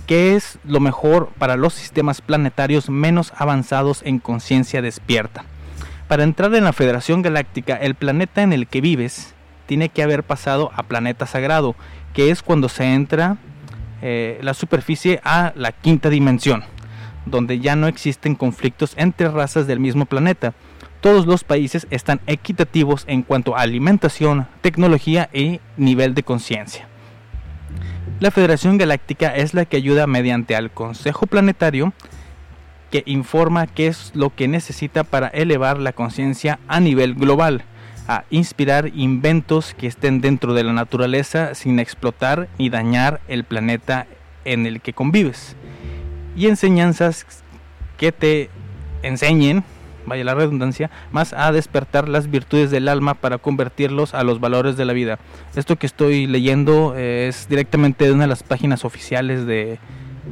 que 0.07 0.37
es 0.37 0.59
lo 0.65 0.81
mejor 0.81 1.31
para 1.39 1.57
los 1.57 1.75
sistemas 1.75 2.21
planetarios 2.21 2.91
menos 2.91 3.33
avanzados 3.37 4.03
en 4.05 4.19
conciencia 4.19 4.83
despierta. 4.83 5.45
Para 6.09 6.25
entrar 6.25 6.55
en 6.55 6.65
la 6.65 6.73
Federación 6.73 7.23
Galáctica, 7.23 7.77
el 7.77 7.95
planeta 7.95 8.43
en 8.43 8.53
el 8.53 8.67
que 8.67 8.81
vives 8.81 9.35
tiene 9.67 9.89
que 9.89 10.03
haber 10.03 10.23
pasado 10.23 10.71
a 10.75 10.83
planeta 10.83 11.27
sagrado, 11.27 11.75
que 12.13 12.31
es 12.31 12.43
cuando 12.43 12.69
se 12.69 12.93
entra 12.93 13.39
eh, 14.07 14.39
la 14.43 14.53
superficie 14.53 15.19
a 15.25 15.55
la 15.57 15.73
quinta 15.73 16.11
dimensión, 16.11 16.63
donde 17.25 17.59
ya 17.59 17.75
no 17.75 17.87
existen 17.87 18.35
conflictos 18.35 18.93
entre 18.99 19.31
razas 19.31 19.67
del 19.67 19.81
mismo 19.81 20.05
planeta. 20.05 20.53
Todos 21.01 21.25
los 21.25 21.43
países 21.43 21.87
están 21.89 22.21
equitativos 22.27 23.05
en 23.07 23.23
cuanto 23.23 23.57
a 23.57 23.63
alimentación, 23.63 24.47
tecnología 24.61 25.31
y 25.33 25.61
nivel 25.79 26.13
de 26.15 26.23
conciencia. 26.23 26.87
La 28.21 28.31
Federación 28.31 28.77
Galáctica 28.77 29.35
es 29.35 29.55
la 29.55 29.65
que 29.65 29.79
ayuda 29.79 30.07
mediante 30.07 30.55
al 30.55 30.71
Consejo 30.71 31.27
Planetario 31.27 31.95
que 32.91 33.05
informa 33.07 33.67
qué 33.67 33.87
es 33.87 34.13
lo 34.15 34.35
que 34.35 34.49
necesita 34.49 35.03
para 35.03 35.29
elevar 35.29 35.79
la 35.79 35.95
conciencia 35.95 36.59
a 36.69 36.79
nivel 36.79 37.15
global, 37.15 37.65
a 38.07 38.25
inspirar 38.31 38.91
inventos 38.95 39.75
que 39.75 39.87
estén 39.87 40.21
dentro 40.21 40.55
de 40.55 40.65
la 40.65 40.73
naturaleza 40.73 41.55
sin 41.55 41.79
explotar 41.79 42.49
ni 42.59 42.69
dañar 42.69 43.21
el 43.29 43.45
planeta 43.45 44.07
en 44.45 44.67
el 44.67 44.81
que 44.81 44.93
convives, 44.93 45.57
y 46.37 46.47
enseñanzas 46.47 47.27
que 47.97 48.13
te 48.13 48.51
enseñen, 49.03 49.65
vaya 50.07 50.25
la 50.25 50.35
redundancia, 50.35 50.91
más 51.13 51.33
a 51.33 51.51
despertar 51.53 52.09
las 52.09 52.31
virtudes 52.31 52.71
del 52.71 52.89
alma 52.89 53.15
para 53.15 53.39
convertirlos 53.39 54.15
a 54.15 54.23
los 54.25 54.41
valores 54.41 54.77
de 54.77 54.85
la 54.85 54.93
vida. 54.93 55.19
Esto 55.57 55.77
que 55.77 55.87
estoy 55.87 56.27
leyendo 56.27 56.95
eh, 56.97 57.29
es 57.29 57.49
directamente 57.49 58.05
de 58.05 58.13
una 58.13 58.25
de 58.25 58.29
las 58.29 58.43
páginas 58.43 58.85
oficiales 58.85 59.47
de, 59.47 59.79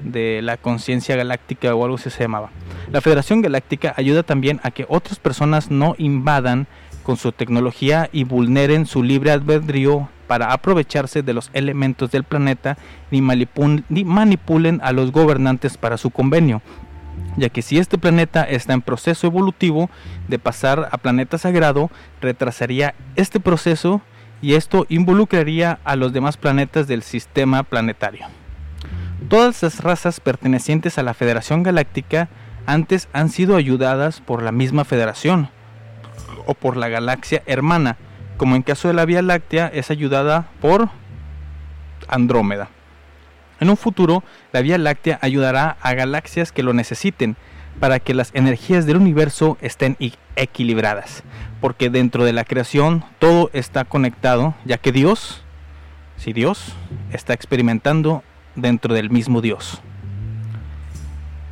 de 0.05 0.43
la 0.43 0.57
conciencia 0.57 1.17
galáctica 1.17 1.75
o 1.75 1.85
algo 1.85 1.97
así 1.97 2.11
se 2.11 2.25
llamaba. 2.25 2.51
La 2.91 3.01
Federación 3.01 3.41
Galáctica 3.41 3.95
ayuda 3.97 4.23
también 4.23 4.61
a 4.63 4.71
que 4.71 4.85
otras 4.89 5.19
personas 5.19 5.71
no 5.71 5.95
invadan 5.99 6.67
con 7.03 7.17
su 7.17 7.33
tecnología 7.33 8.09
y 8.13 8.25
vulneren 8.25 8.87
su 8.87 9.03
libre 9.03 9.31
albedrío 9.31 10.09
para 10.27 10.53
aprovecharse 10.53 11.23
de 11.23 11.35
los 11.35 11.51
elementos 11.53 12.11
del 12.11 12.25
planeta 12.25 12.79
ni, 13.11 13.21
ni 13.21 14.05
manipulen 14.05 14.81
a 14.83 14.93
los 14.93 15.13
gobernantes 15.13 15.77
para 15.77 15.99
su 15.99 16.11
convenio 16.11 16.63
ya 17.37 17.49
que 17.49 17.63
si 17.63 17.79
este 17.79 17.99
planeta 17.99 18.43
está 18.43 18.73
en 18.73 18.83
proceso 18.83 19.27
evolutivo 19.27 19.91
de 20.29 20.39
pasar 20.39 20.89
a 20.93 20.99
planeta 20.99 21.39
sagrado, 21.39 21.91
retrasaría 22.21 22.95
este 23.17 23.41
proceso 23.41 24.03
y 24.41 24.55
esto 24.55 24.87
involucraría 24.89 25.79
a 25.85 25.97
los 25.97 26.13
demás 26.13 26.37
planetas 26.37 26.89
del 26.89 27.03
sistema 27.03 27.63
planetario. 27.63 28.27
Todas 29.29 29.63
las 29.63 29.81
razas 29.81 30.21
pertenecientes 30.21 30.99
a 30.99 31.03
la 31.03 31.15
Federación 31.15 31.63
Galáctica 31.63 32.29
antes 32.67 33.09
han 33.13 33.31
sido 33.31 33.57
ayudadas 33.57 34.21
por 34.21 34.43
la 34.43 34.53
misma 34.53 34.85
Federación 34.85 35.49
o 36.47 36.55
por 36.55 36.77
la 36.77 36.89
galaxia 36.89 37.43
hermana, 37.47 37.97
como 38.37 38.57
en 38.57 38.63
caso 38.63 38.89
de 38.89 38.95
la 38.95 39.05
Vía 39.05 39.23
Láctea 39.23 39.69
es 39.73 39.91
ayudada 39.91 40.47
por 40.61 40.89
Andrómeda. 42.09 42.69
En 43.61 43.71
un 43.71 43.77
futuro, 43.77 44.25
la 44.53 44.61
Vía 44.61 44.79
Láctea 44.79 45.19
ayudará 45.23 45.77
a 45.81 45.95
galaxias 45.95 46.51
que 46.53 46.63
lo 46.65 46.73
necesiten 46.73 47.37
para 47.81 48.01
que 48.01 48.15
las 48.15 48.31
energías 48.35 48.87
del 48.87 48.97
universo 48.97 49.57
estén 49.61 49.97
i- 50.01 50.15
equilibradas, 50.37 51.23
porque 51.61 51.89
dentro 51.91 52.25
de 52.25 52.33
la 52.33 52.45
creación 52.45 53.05
todo 53.19 53.51
está 53.53 53.85
conectado, 53.85 54.55
ya 54.65 54.79
que 54.79 54.93
Dios, 54.93 55.43
si 56.17 56.33
Dios, 56.33 56.75
está 57.13 57.33
experimentando 57.35 58.23
dentro 58.57 58.95
del 58.95 59.11
mismo 59.11 59.41
Dios. 59.41 59.81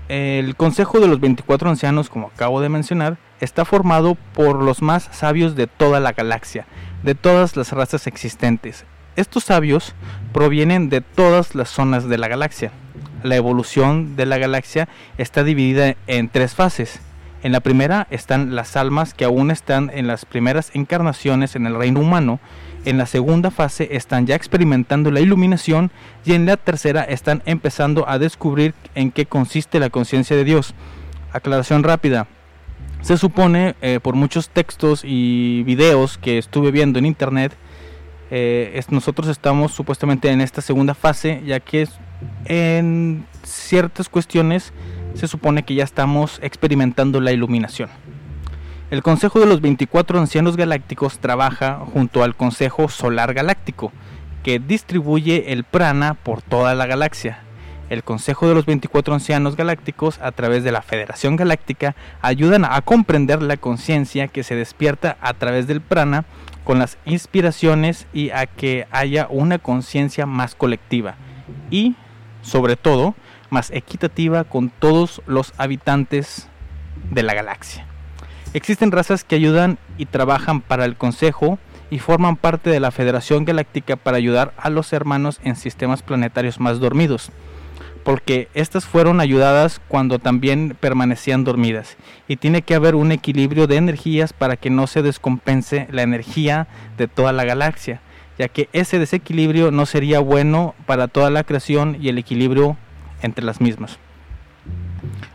El 0.09 0.57
Consejo 0.57 0.99
de 0.99 1.07
los 1.07 1.21
24 1.21 1.71
Ancianos, 1.71 2.11
como 2.11 2.27
acabo 2.35 2.61
de 2.61 2.69
mencionar, 2.69 3.17
está 3.41 3.65
formado 3.65 4.17
por 4.35 4.63
los 4.63 4.83
más 4.83 5.09
sabios 5.13 5.57
de 5.57 5.67
toda 5.67 6.01
la 6.01 6.13
galaxia, 6.13 6.67
de 7.03 7.15
todas 7.15 7.57
las 7.57 7.73
razas 7.73 8.07
existentes. 8.07 8.85
Estos 9.17 9.45
sabios 9.45 9.95
provienen 10.33 10.89
de 10.89 11.01
todas 11.01 11.55
las 11.55 11.69
zonas 11.69 12.09
de 12.09 12.19
la 12.19 12.29
galaxia. 12.29 12.71
La 13.23 13.37
evolución 13.37 14.17
de 14.17 14.27
la 14.27 14.39
galaxia 14.39 14.89
está 15.19 15.45
dividida 15.45 15.97
en 16.07 16.29
tres 16.29 16.55
fases. 16.55 17.01
En 17.43 17.53
la 17.53 17.61
primera 17.61 18.07
están 18.11 18.55
las 18.55 18.77
almas 18.77 19.15
que 19.15 19.25
aún 19.25 19.51
están 19.51 19.91
en 19.95 20.07
las 20.07 20.25
primeras 20.27 20.71
encarnaciones 20.75 21.57
en 21.57 21.67
el 21.67 21.75
reino 21.75 22.01
humano. 22.01 22.39
En 22.85 22.99
la 22.99 23.07
segunda 23.07 23.51
fase 23.51 23.89
están 23.93 24.27
ya 24.27 24.37
experimentando 24.37 25.11
la 25.11 25.21
iluminación 25.21 25.91
y 26.25 26.35
en 26.35 26.47
la 26.47 26.57
tercera 26.57 27.03
están 27.03 27.43
empezando 27.47 28.09
a 28.09 28.19
descubrir 28.19 28.75
en 28.95 29.11
qué 29.11 29.27
consiste 29.27 29.81
la 29.81 29.91
conciencia 29.91 30.37
de 30.37 30.45
Dios. 30.45 30.75
Aclaración 31.33 31.83
rápida. 31.83 32.27
Se 33.03 33.17
supone 33.17 33.75
eh, 33.81 33.99
por 34.03 34.15
muchos 34.15 34.51
textos 34.51 35.03
y 35.05 35.63
videos 35.65 36.19
que 36.19 36.39
estuve 36.39 36.71
viendo 36.71 36.99
en 36.99 37.07
internet, 37.07 37.57
eh, 38.31 38.81
nosotros 38.91 39.29
estamos 39.29 39.73
supuestamente 39.73 40.31
en 40.31 40.41
esta 40.41 40.61
segunda 40.61 40.95
fase, 40.95 41.43
ya 41.45 41.61
que 41.61 41.89
en 42.45 43.27
ciertas 43.43 44.09
cuestiones 44.09 44.73
se 45.15 45.27
supone 45.27 45.65
que 45.65 45.75
ya 45.75 45.85
estamos 45.85 46.39
experimentando 46.43 47.21
la 47.21 47.33
iluminación. 47.33 47.89
El 48.91 49.03
Consejo 49.03 49.41
de 49.41 49.47
los 49.47 49.61
24 49.61 50.19
Ancianos 50.19 50.57
Galácticos 50.57 51.19
trabaja 51.19 51.81
junto 51.93 52.23
al 52.23 52.37
Consejo 52.37 52.89
Solar 52.89 53.35
Galáctico, 53.35 53.93
que 54.43 54.59
distribuye 54.59 55.53
el 55.53 55.65
prana 55.65 56.15
por 56.15 56.43
toda 56.43 56.75
la 56.75 56.87
galaxia. 56.87 57.41
El 57.91 58.05
Consejo 58.05 58.49
de 58.49 58.55
los 58.55 58.67
24 58.67 59.13
Ancianos 59.15 59.57
Galácticos, 59.57 60.21
a 60.21 60.31
través 60.31 60.63
de 60.63 60.71
la 60.71 60.81
Federación 60.81 61.35
Galáctica, 61.35 61.97
ayudan 62.23 62.65
a 62.65 62.81
comprender 62.83 63.43
la 63.43 63.57
conciencia 63.57 64.29
que 64.29 64.45
se 64.45 64.55
despierta 64.55 65.17
a 65.21 65.35
través 65.35 65.67
del 65.67 65.81
prana 65.81 66.25
con 66.63 66.79
las 66.79 66.99
inspiraciones 67.05 68.07
y 68.13 68.31
a 68.31 68.47
que 68.47 68.87
haya 68.93 69.27
una 69.29 69.59
conciencia 69.59 70.25
más 70.25 70.55
colectiva 70.55 71.17
y, 71.69 71.97
sobre 72.43 72.77
todo, 72.77 73.17
más 73.51 73.73
equitativa 73.73 74.45
con 74.45 74.71
todos 74.71 75.21
los 75.27 75.53
habitantes 75.59 76.49
de 77.11 77.25
la 77.25 77.35
galaxia. 77.35 77.87
Existen 78.55 78.93
razas 78.93 79.25
que 79.25 79.35
ayudan 79.35 79.79
y 79.99 80.07
trabajan 80.07 80.61
para 80.61 80.85
el 80.85 80.97
Consejo 80.97 81.59
y 81.91 81.99
forman 81.99 82.37
parte 82.37 82.71
de 82.71 82.79
la 82.79 82.93
Federación 82.93 83.45
Galáctica 83.45 83.97
para 83.97 84.17
ayudar 84.17 84.55
a 84.57 84.71
los 84.71 84.93
hermanos 84.93 85.41
en 85.43 85.57
sistemas 85.57 86.03
planetarios 86.03 86.61
más 86.61 86.79
dormidos, 86.79 87.33
porque 88.05 88.49
estas 88.55 88.85
fueron 88.85 89.21
ayudadas 89.21 89.81
cuando 89.89 90.19
también 90.19 90.77
permanecían 90.79 91.45
dormidas, 91.45 91.97
y 92.29 92.37
tiene 92.37 92.63
que 92.63 92.75
haber 92.75 92.95
un 92.95 93.13
equilibrio 93.13 93.67
de 93.67 93.77
energías 93.77 94.33
para 94.33 94.57
que 94.57 94.71
no 94.71 94.87
se 94.87 95.03
descompense 95.03 95.87
la 95.91 96.03
energía 96.03 96.67
de 96.97 97.09
toda 97.09 97.33
la 97.33 97.45
galaxia, 97.45 98.01
ya 98.39 98.49
que 98.49 98.69
ese 98.73 98.99
desequilibrio 98.99 99.71
no 99.71 99.87
sería 99.87 100.21
bueno 100.21 100.75
para 100.87 101.09
toda 101.09 101.31
la 101.31 101.45
creación 101.45 101.97
y 102.01 102.09
el 102.09 102.19
equilibrio 102.19 102.77
entre 103.23 103.45
las 103.45 103.61
mismas. 103.61 103.99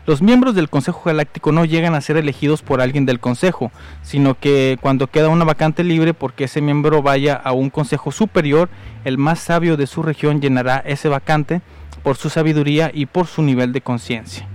Los 0.06 0.22
miembros 0.22 0.54
del 0.54 0.68
Consejo 0.68 1.02
Galáctico 1.04 1.50
no 1.50 1.64
llegan 1.64 1.96
a 1.96 2.00
ser 2.00 2.16
elegidos 2.16 2.62
por 2.62 2.80
alguien 2.80 3.06
del 3.06 3.18
Consejo, 3.18 3.72
sino 4.02 4.38
que 4.38 4.78
cuando 4.80 5.08
queda 5.08 5.28
una 5.28 5.44
vacante 5.44 5.82
libre 5.82 6.14
porque 6.14 6.44
ese 6.44 6.60
miembro 6.60 7.02
vaya 7.02 7.34
a 7.34 7.52
un 7.52 7.70
consejo 7.70 8.12
superior, 8.12 8.68
el 9.04 9.18
más 9.18 9.40
sabio 9.40 9.76
de 9.76 9.88
su 9.88 10.04
región 10.04 10.40
llenará 10.40 10.76
ese 10.86 11.08
vacante 11.08 11.60
por 12.06 12.16
su 12.16 12.30
sabiduría 12.30 12.92
y 12.94 13.06
por 13.06 13.26
su 13.26 13.42
nivel 13.42 13.72
de 13.72 13.80
conciencia. 13.80 14.46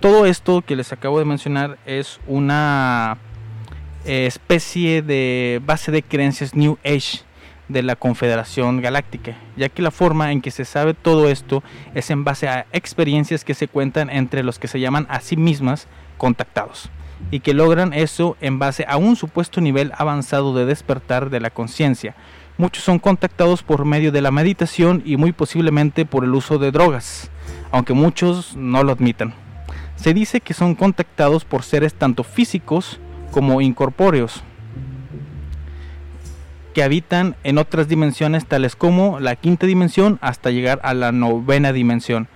Todo 0.00 0.26
esto 0.26 0.60
que 0.62 0.74
les 0.74 0.92
acabo 0.92 1.20
de 1.20 1.24
mencionar 1.24 1.78
es 1.86 2.18
una 2.26 3.16
eh, 4.04 4.26
especie 4.26 5.02
de 5.02 5.62
base 5.64 5.92
de 5.92 6.02
creencias 6.02 6.56
New 6.56 6.78
Age 6.84 7.20
de 7.68 7.84
la 7.84 7.94
Confederación 7.94 8.80
Galáctica, 8.80 9.36
ya 9.56 9.68
que 9.68 9.82
la 9.82 9.92
forma 9.92 10.32
en 10.32 10.40
que 10.40 10.50
se 10.50 10.64
sabe 10.64 10.94
todo 10.94 11.28
esto 11.28 11.62
es 11.94 12.10
en 12.10 12.24
base 12.24 12.48
a 12.48 12.66
experiencias 12.72 13.44
que 13.44 13.54
se 13.54 13.68
cuentan 13.68 14.10
entre 14.10 14.42
los 14.42 14.58
que 14.58 14.66
se 14.66 14.80
llaman 14.80 15.06
a 15.08 15.20
sí 15.20 15.36
mismas 15.36 15.86
contactados 16.18 16.90
y 17.30 17.38
que 17.38 17.54
logran 17.54 17.92
eso 17.92 18.36
en 18.40 18.58
base 18.58 18.84
a 18.88 18.96
un 18.96 19.14
supuesto 19.14 19.60
nivel 19.60 19.92
avanzado 19.96 20.52
de 20.56 20.66
despertar 20.66 21.30
de 21.30 21.38
la 21.38 21.50
conciencia. 21.50 22.16
Muchos 22.58 22.84
son 22.84 22.98
contactados 22.98 23.62
por 23.62 23.84
medio 23.84 24.12
de 24.12 24.20
la 24.20 24.30
meditación 24.30 25.02
y 25.04 25.16
muy 25.16 25.32
posiblemente 25.32 26.04
por 26.04 26.24
el 26.24 26.34
uso 26.34 26.58
de 26.58 26.70
drogas, 26.70 27.30
aunque 27.70 27.94
muchos 27.94 28.56
no 28.56 28.82
lo 28.82 28.92
admitan. 28.92 29.34
Se 29.96 30.14
dice 30.14 30.40
que 30.40 30.54
son 30.54 30.74
contactados 30.74 31.44
por 31.44 31.62
seres 31.62 31.94
tanto 31.94 32.24
físicos 32.24 33.00
como 33.30 33.60
incorpóreos, 33.60 34.42
que 36.74 36.82
habitan 36.82 37.36
en 37.44 37.58
otras 37.58 37.88
dimensiones 37.88 38.46
tales 38.46 38.76
como 38.76 39.20
la 39.20 39.36
quinta 39.36 39.66
dimensión 39.66 40.18
hasta 40.20 40.50
llegar 40.50 40.80
a 40.82 40.94
la 40.94 41.12
novena 41.12 41.72
dimensión. 41.72 42.28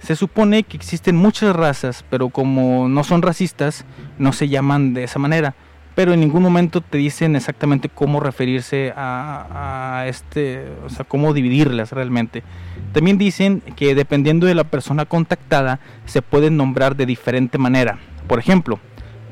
Se 0.00 0.14
supone 0.14 0.62
que 0.62 0.76
existen 0.76 1.16
muchas 1.16 1.56
razas, 1.56 2.04
pero 2.10 2.28
como 2.28 2.88
no 2.88 3.02
son 3.02 3.22
racistas, 3.22 3.84
no 4.18 4.32
se 4.32 4.48
llaman 4.48 4.94
de 4.94 5.04
esa 5.04 5.18
manera. 5.18 5.54
Pero 5.96 6.12
en 6.12 6.20
ningún 6.20 6.42
momento 6.42 6.82
te 6.82 6.98
dicen 6.98 7.34
exactamente 7.34 7.88
cómo 7.88 8.20
referirse 8.20 8.92
a, 8.94 10.04
este, 10.06 10.68
o 10.84 10.90
sea, 10.90 11.04
cómo 11.04 11.32
dividirlas 11.32 11.90
realmente. 11.90 12.44
También 12.92 13.18
dicen 13.18 13.62
que 13.74 13.94
dependiendo 13.94 14.46
de 14.46 14.54
la 14.54 14.64
persona 14.64 15.06
contactada, 15.06 15.80
se 16.04 16.22
pueden 16.22 16.58
nombrar 16.58 16.96
de 16.96 17.06
diferente 17.06 17.56
manera. 17.56 17.98
Por 18.28 18.38
ejemplo, 18.38 18.78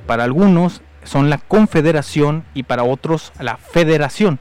para 0.07 0.25
algunos 0.25 0.81
son 1.05 1.29
la 1.29 1.39
confederación 1.39 2.45
y 2.55 2.63
para 2.63 2.83
otros 2.83 3.33
la 3.39 3.59
federación. 3.59 4.39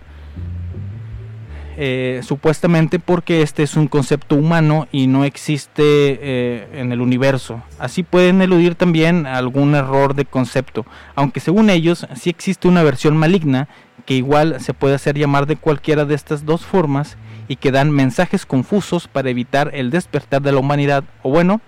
Eh, 1.75 2.21
supuestamente 2.23 2.99
porque 2.99 3.41
este 3.41 3.63
es 3.63 3.75
un 3.75 3.88
concepto 3.88 4.36
humano 4.36 4.88
y 4.91 5.07
no 5.07 5.25
existe 5.25 5.83
eh, 5.83 6.67
en 6.73 6.91
el 6.91 7.01
universo. 7.01 7.63
Así 7.79 8.03
pueden 8.03 8.41
eludir 8.41 8.75
también 8.75 9.25
algún 9.25 9.73
error 9.73 10.13
de 10.13 10.25
concepto, 10.25 10.86
aunque 11.15 11.39
según 11.39 11.69
ellos 11.69 12.07
sí 12.15 12.29
existe 12.29 12.67
una 12.67 12.83
versión 12.83 13.17
maligna 13.17 13.67
que 14.05 14.13
igual 14.15 14.59
se 14.59 14.73
puede 14.73 14.95
hacer 14.95 15.17
llamar 15.17 15.47
de 15.47 15.55
cualquiera 15.55 16.05
de 16.05 16.15
estas 16.15 16.45
dos 16.45 16.65
formas 16.65 17.17
y 17.47 17.55
que 17.55 17.71
dan 17.71 17.91
mensajes 17.91 18.45
confusos 18.45 19.07
para 19.07 19.29
evitar 19.29 19.71
el 19.73 19.89
despertar 19.89 20.41
de 20.41 20.51
la 20.51 20.59
humanidad 20.59 21.03
o 21.23 21.29
bueno, 21.29 21.62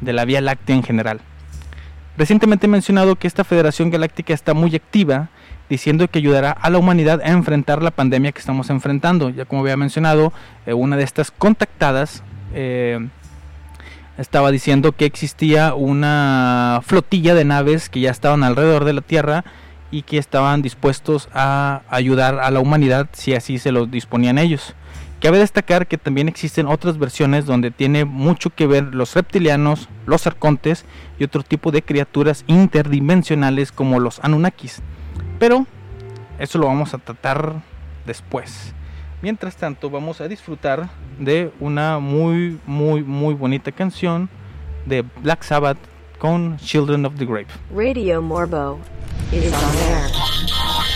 de 0.00 0.12
la 0.12 0.24
Vía 0.24 0.40
Láctea 0.40 0.76
en 0.76 0.82
general. 0.82 1.20
Recientemente 2.16 2.66
he 2.66 2.70
mencionado 2.70 3.16
que 3.16 3.26
esta 3.26 3.44
Federación 3.44 3.90
Galáctica 3.90 4.32
está 4.32 4.54
muy 4.54 4.74
activa, 4.74 5.28
diciendo 5.68 6.08
que 6.08 6.18
ayudará 6.18 6.50
a 6.50 6.70
la 6.70 6.78
humanidad 6.78 7.20
a 7.22 7.30
enfrentar 7.30 7.82
la 7.82 7.90
pandemia 7.90 8.32
que 8.32 8.40
estamos 8.40 8.70
enfrentando. 8.70 9.30
Ya 9.30 9.44
como 9.44 9.62
había 9.62 9.76
mencionado, 9.76 10.32
eh, 10.66 10.74
una 10.74 10.96
de 10.96 11.04
estas 11.04 11.30
contactadas 11.30 12.22
eh, 12.54 13.08
estaba 14.18 14.50
diciendo 14.50 14.92
que 14.92 15.04
existía 15.04 15.74
una 15.74 16.80
flotilla 16.84 17.34
de 17.34 17.44
naves 17.44 17.88
que 17.88 18.00
ya 18.00 18.10
estaban 18.10 18.44
alrededor 18.44 18.84
de 18.84 18.94
la 18.94 19.02
Tierra 19.02 19.44
y 19.90 20.02
que 20.02 20.18
estaban 20.18 20.62
dispuestos 20.62 21.28
a 21.32 21.82
ayudar 21.88 22.40
a 22.40 22.50
la 22.50 22.60
humanidad 22.60 23.08
si 23.12 23.34
así 23.34 23.58
se 23.58 23.72
lo 23.72 23.86
disponían 23.86 24.38
ellos. 24.38 24.74
Cabe 25.20 25.38
destacar 25.38 25.86
que 25.86 25.96
también 25.96 26.28
existen 26.28 26.66
otras 26.66 26.98
versiones 26.98 27.46
donde 27.46 27.70
tiene 27.70 28.04
mucho 28.04 28.50
que 28.50 28.66
ver 28.66 28.94
los 28.94 29.14
reptilianos, 29.14 29.88
los 30.04 30.26
arcontes 30.26 30.84
y 31.18 31.24
otro 31.24 31.42
tipo 31.42 31.72
de 31.72 31.82
criaturas 31.82 32.44
interdimensionales 32.46 33.72
como 33.72 33.98
los 33.98 34.20
Anunnakis. 34.22 34.82
Pero 35.38 35.66
eso 36.38 36.58
lo 36.58 36.66
vamos 36.66 36.94
a 36.94 36.98
tratar 36.98 37.62
después. 38.04 38.72
Mientras 39.22 39.56
tanto, 39.56 39.90
vamos 39.90 40.20
a 40.20 40.28
disfrutar 40.28 40.88
de 41.18 41.50
una 41.60 41.98
muy, 41.98 42.58
muy, 42.66 43.02
muy 43.02 43.34
bonita 43.34 43.72
canción 43.72 44.28
de 44.84 45.04
Black 45.22 45.42
Sabbath 45.42 45.78
con 46.18 46.56
Children 46.58 47.06
of 47.06 47.14
the 47.16 47.24
Grave. 47.24 47.48
Radio 47.74 48.22
Morbo 48.22 48.78
is 49.32 49.52
on 49.52 49.76
air. 49.90 50.95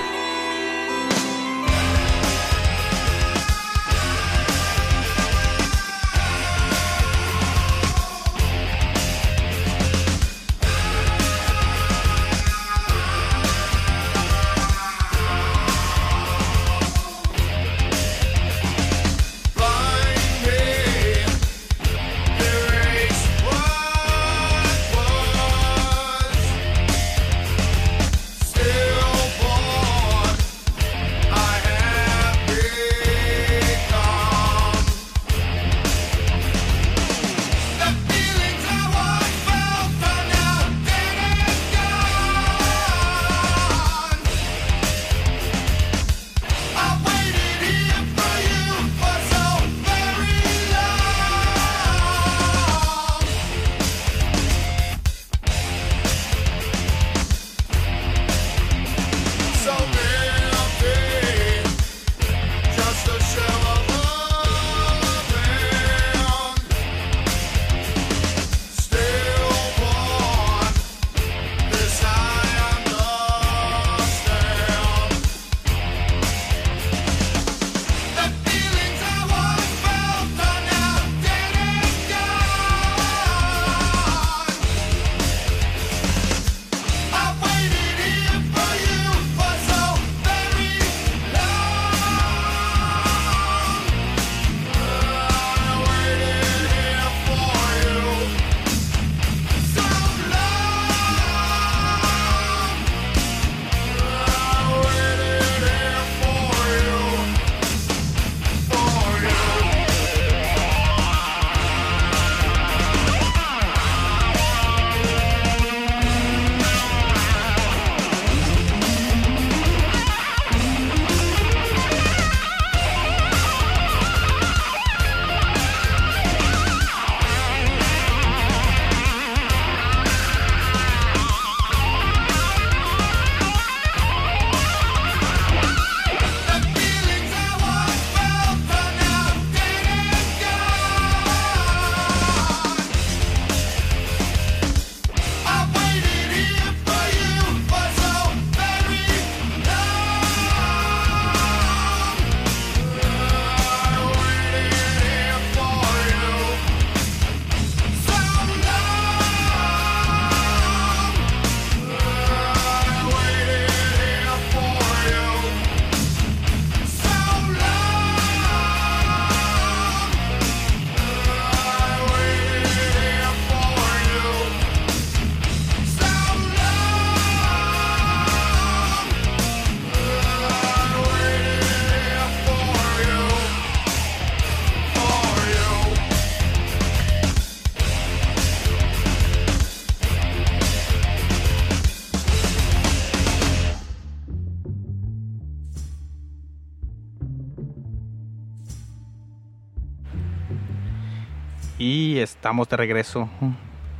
Estamos 202.41 202.67
de 202.67 202.75
regreso 202.75 203.29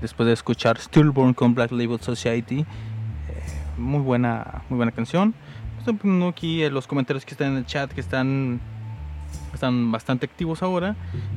después 0.02 0.26
de 0.26 0.34
escuchar 0.34 0.80
Stillborn 0.80 1.36
con 1.36 1.54
Black 1.54 1.72
Label 1.72 2.00
Society. 2.00 2.62
Eh, 2.62 2.66
muy 3.78 4.00
buena, 4.00 4.64
muy 4.68 4.78
buena 4.78 4.92
canción. 4.92 5.36
Estoy 5.78 5.94
poniendo 5.94 6.30
aquí 6.30 6.64
eh, 6.64 6.72
los 6.72 6.88
comentarios 6.88 7.24
que 7.24 7.36
están 7.36 7.52
en 7.52 7.58
el 7.58 7.68
chat 7.68 7.92
que 7.92 8.02
están 8.02 8.60
están 9.54 9.92
bastante 9.92 10.26
activos 10.26 10.64
ahora. 10.64 10.96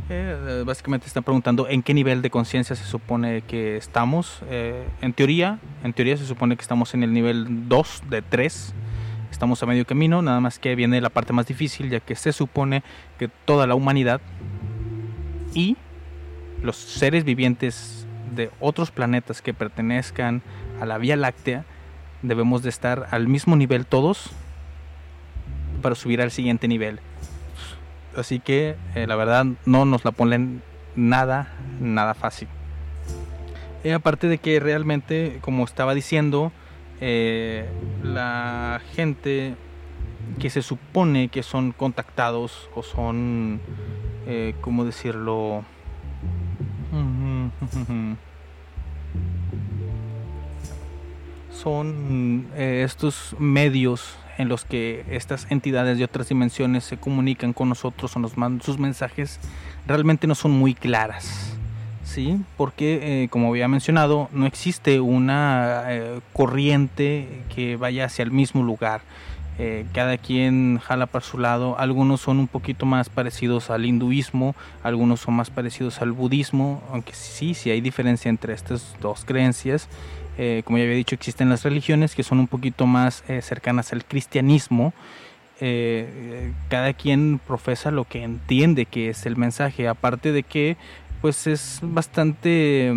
Eh, 0.09 0.63
básicamente 0.65 1.07
están 1.07 1.25
preguntando 1.25 1.69
en 1.69 1.83
qué 1.83 1.93
nivel 1.93 2.23
de 2.23 2.31
conciencia 2.31 2.75
se 2.75 2.87
supone 2.87 3.43
que 3.43 3.77
estamos. 3.77 4.41
Eh, 4.49 4.89
en 5.03 5.13
teoría, 5.13 5.59
en 5.83 5.93
teoría 5.93 6.17
se 6.17 6.25
supone 6.25 6.57
que 6.57 6.63
estamos 6.63 6.95
en 6.95 7.03
el 7.03 7.13
nivel 7.13 7.69
2 7.69 8.05
de 8.09 8.23
3. 8.23 8.75
Estamos 9.31 9.63
a 9.63 9.67
medio 9.67 9.85
camino, 9.85 10.23
nada 10.23 10.41
más 10.41 10.59
que 10.59 10.75
viene 10.75 11.03
la 11.03 11.11
parte 11.11 11.35
más 11.35 11.47
difícil, 11.47 11.91
ya 11.91 12.01
que 12.01 12.17
se 12.17 12.33
supone 12.33 12.83
que 13.19 13.29
toda 13.29 13.67
la 13.67 13.75
humanidad 13.75 14.23
y 15.53 15.77
los 16.65 16.77
seres 16.77 17.25
vivientes 17.25 18.07
de 18.35 18.51
otros 18.59 18.91
planetas 18.91 19.43
que 19.43 19.55
pertenezcan 19.55 20.43
a 20.81 20.87
la 20.87 20.99
Vía 20.99 21.17
Láctea 21.17 21.65
debemos 22.23 22.62
de 22.62 22.71
estar 22.71 23.07
al 23.11 23.29
mismo 23.29 23.55
nivel 23.55 23.87
todos 23.87 24.31
para 25.83 25.95
subir 25.95 26.23
al 26.23 26.31
siguiente 26.31 26.67
nivel. 26.67 27.01
Así 28.17 28.41
que 28.41 28.77
eh, 28.95 29.07
la 29.07 29.17
verdad 29.17 29.45
no 29.67 29.85
nos 29.85 30.05
la 30.05 30.12
ponen 30.12 30.62
nada, 30.97 31.53
nada 31.81 32.15
fácil. 32.15 32.49
Eh, 33.83 33.93
aparte 33.93 34.29
de 34.29 34.39
que 34.39 34.59
realmente, 34.61 35.39
como 35.43 35.65
estaba 35.65 35.95
diciendo, 35.95 36.53
eh, 37.01 37.69
la 38.03 38.81
gente 38.95 39.57
que 40.39 40.49
se 40.49 40.62
supone 40.62 41.29
que 41.29 41.43
son 41.43 41.73
contactados 41.73 42.71
o 42.75 42.83
son, 42.83 43.61
eh, 44.27 44.55
¿cómo 44.62 44.87
decirlo? 44.87 45.65
Son 51.51 52.49
eh, 52.57 52.83
estos 52.85 53.35
medios 53.39 54.17
en 54.37 54.49
los 54.49 54.65
que 54.65 55.05
estas 55.11 55.47
entidades 55.51 55.99
de 55.99 56.05
otras 56.05 56.29
dimensiones 56.29 56.85
se 56.85 56.97
comunican 56.97 57.53
con 57.53 57.69
nosotros 57.69 58.17
o 58.17 58.19
nos 58.19 58.37
mandan 58.37 58.62
sus 58.62 58.79
mensajes 58.79 59.39
realmente 59.87 60.27
no 60.27 60.35
son 60.35 60.51
muy 60.51 60.75
claras. 60.75 61.55
¿sí? 62.05 62.41
Porque, 62.57 63.25
eh, 63.25 63.29
como 63.29 63.49
había 63.49 63.69
mencionado, 63.69 64.29
no 64.33 64.47
existe 64.47 65.01
una 65.01 65.85
eh, 65.89 66.21
corriente 66.33 67.43
que 67.55 67.77
vaya 67.77 68.05
hacia 68.05 68.23
el 68.23 68.31
mismo 68.31 68.62
lugar. 68.62 69.03
Eh, 69.59 69.87
cada 69.93 70.19
quien 70.19 70.79
jala 70.79 71.07
para 71.07 71.25
su 71.25 71.39
lado. 71.39 71.79
Algunos 71.79 72.21
son 72.21 72.39
un 72.39 72.49
poquito 72.49 72.87
más 72.87 73.09
parecidos 73.09 73.71
al 73.71 73.85
hinduismo, 73.85 74.55
algunos 74.83 75.21
son 75.21 75.35
más 75.35 75.51
parecidos 75.51 76.01
al 76.01 76.13
budismo, 76.13 76.83
aunque 76.91 77.15
sí, 77.15 77.55
sí 77.55 77.71
hay 77.71 77.81
diferencia 77.81 78.29
entre 78.29 78.55
estas 78.55 78.97
dos 79.01 79.25
creencias. 79.25 79.89
Eh, 80.37 80.63
como 80.65 80.79
ya 80.79 80.85
había 80.85 80.97
dicho, 80.97 81.15
existen 81.15 81.49
las 81.49 81.63
religiones 81.63 82.15
que 82.15 82.23
son 82.23 82.41
un 82.41 82.49
poquito 82.49 82.87
más 82.87 83.23
eh, 83.29 83.41
cercanas 83.43 83.93
al 83.93 84.05
cristianismo. 84.05 84.93
Eh, 85.61 86.53
cada 86.69 86.93
quien 86.93 87.41
profesa 87.47 87.93
lo 87.93 88.05
que 88.05 88.25
entiende 88.25 88.87
que 88.87 89.11
es 89.11 89.25
el 89.25 89.37
mensaje, 89.37 89.87
aparte 89.87 90.33
de 90.33 90.43
que 90.43 90.77
pues 91.21 91.47
es 91.47 91.79
bastante 91.81 92.93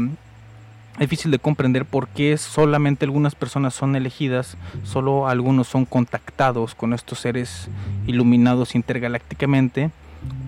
difícil 1.00 1.32
de 1.32 1.40
comprender 1.40 1.86
por 1.86 2.08
qué 2.08 2.38
solamente 2.38 3.06
algunas 3.06 3.36
personas 3.36 3.74
son 3.74 3.96
elegidas, 3.96 4.58
solo 4.84 5.28
algunos 5.28 5.68
son 5.68 5.86
contactados 5.86 6.76
con 6.76 6.94
estos 6.94 7.20
seres 7.20 7.70
iluminados 8.06 8.76
intergalácticamente. 8.76 9.92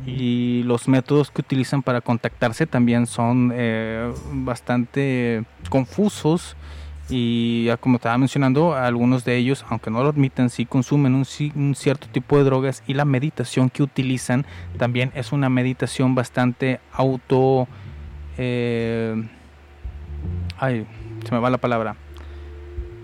Y 0.05 0.63
los 0.63 0.87
métodos 0.87 1.29
que 1.29 1.41
utilizan 1.41 1.83
para 1.83 2.01
contactarse 2.01 2.65
también 2.65 3.05
son 3.05 3.51
eh, 3.53 4.11
bastante 4.33 5.43
confusos. 5.69 6.55
Y 7.11 7.69
como 7.79 7.95
estaba 7.95 8.17
mencionando 8.17 8.75
algunos 8.75 9.25
de 9.25 9.35
ellos 9.35 9.65
aunque 9.69 9.89
no 9.89 10.03
lo 10.03 10.09
admiten 10.09 10.51
sí 10.51 10.67
consumen 10.67 11.15
un, 11.15 11.25
un 11.55 11.73
cierto 11.73 12.07
tipo 12.07 12.37
de 12.37 12.43
drogas 12.43 12.83
y 12.85 12.93
la 12.93 13.03
meditación 13.03 13.71
que 13.71 13.81
utilizan 13.81 14.45
también 14.77 15.11
es 15.15 15.31
una 15.31 15.49
meditación 15.49 16.13
bastante 16.13 16.79
auto 16.93 17.67
eh, 18.37 19.23
ay 20.59 20.85
se 21.25 21.33
me 21.33 21.39
va 21.39 21.49
la 21.49 21.57
palabra. 21.57 21.95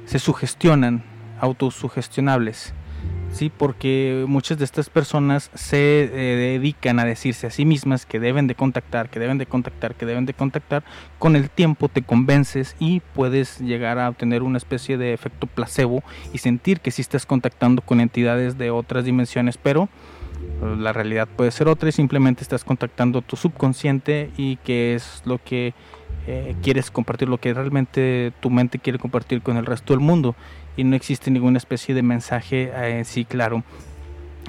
Se 0.06 0.20
sugestionan 0.20 1.04
autosugestionables 1.40 2.74
sí 3.36 3.52
porque 3.56 4.24
muchas 4.28 4.58
de 4.58 4.66
estas 4.66 4.90
personas 4.90 5.52
se 5.54 6.04
eh, 6.04 6.08
dedican 6.58 7.00
a 7.00 7.06
decirse 7.06 7.48
a 7.48 7.50
sí 7.50 7.66
mismas 7.66 8.06
que 8.06 8.20
deben 8.20 8.48
de 8.48 8.56
contactar 8.56 9.10
que 9.10 9.20
deben 9.20 9.38
de 9.38 9.46
contactar 9.46 9.96
que 9.96 10.06
deben 10.06 10.26
de 10.26 10.34
contactar. 10.34 10.84
Con 11.20 11.36
el 11.36 11.50
tiempo 11.50 11.90
te 11.90 12.02
convences 12.02 12.76
y 12.80 13.02
puedes 13.14 13.60
llegar 13.60 14.00
a 14.00 14.10
obtener 14.10 14.42
una 14.42 14.58
especie 14.58 14.98
de 14.98 15.14
efecto 15.14 15.48
placebo 15.48 16.04
y 16.34 16.38
sentir 16.38 16.80
que 16.80 16.92
sí 16.92 17.02
estás 17.02 17.26
contactando 17.26 17.82
con 17.82 18.00
entidades 18.00 18.58
de 18.58 18.72
otras 18.72 19.06
dimensiones 19.06 19.58
pero 19.58 19.90
eh, 20.62 20.76
la 20.78 20.94
realidad 20.94 21.28
puede 21.28 21.52
ser 21.52 21.68
otra 21.68 21.90
y 21.90 21.92
simplemente 21.92 22.42
estás 22.42 22.64
contactando 22.64 23.22
tu 23.22 23.36
subconsciente 23.36 24.32
y 24.38 24.56
que 24.58 24.96
es 24.96 25.22
lo 25.26 25.40
que 25.44 25.74
eh, 26.28 26.56
quieres 26.62 26.92
compartir, 26.92 27.30
lo 27.30 27.40
que 27.40 27.54
realmente 27.54 28.34
tu 28.40 28.50
mente 28.50 28.80
quiere 28.80 29.00
compartir 29.00 29.42
con 29.42 29.58
el 29.58 29.66
resto 29.66 29.94
del 29.94 30.00
mundo 30.00 30.36
y 30.78 30.84
no 30.84 30.96
existe 30.96 31.32
ninguna 31.32 31.58
especie 31.58 31.96
de 31.96 32.04
mensaje 32.04 32.72
eh, 32.74 32.98
en 32.98 33.06
sí 33.06 33.26
claro. 33.26 33.64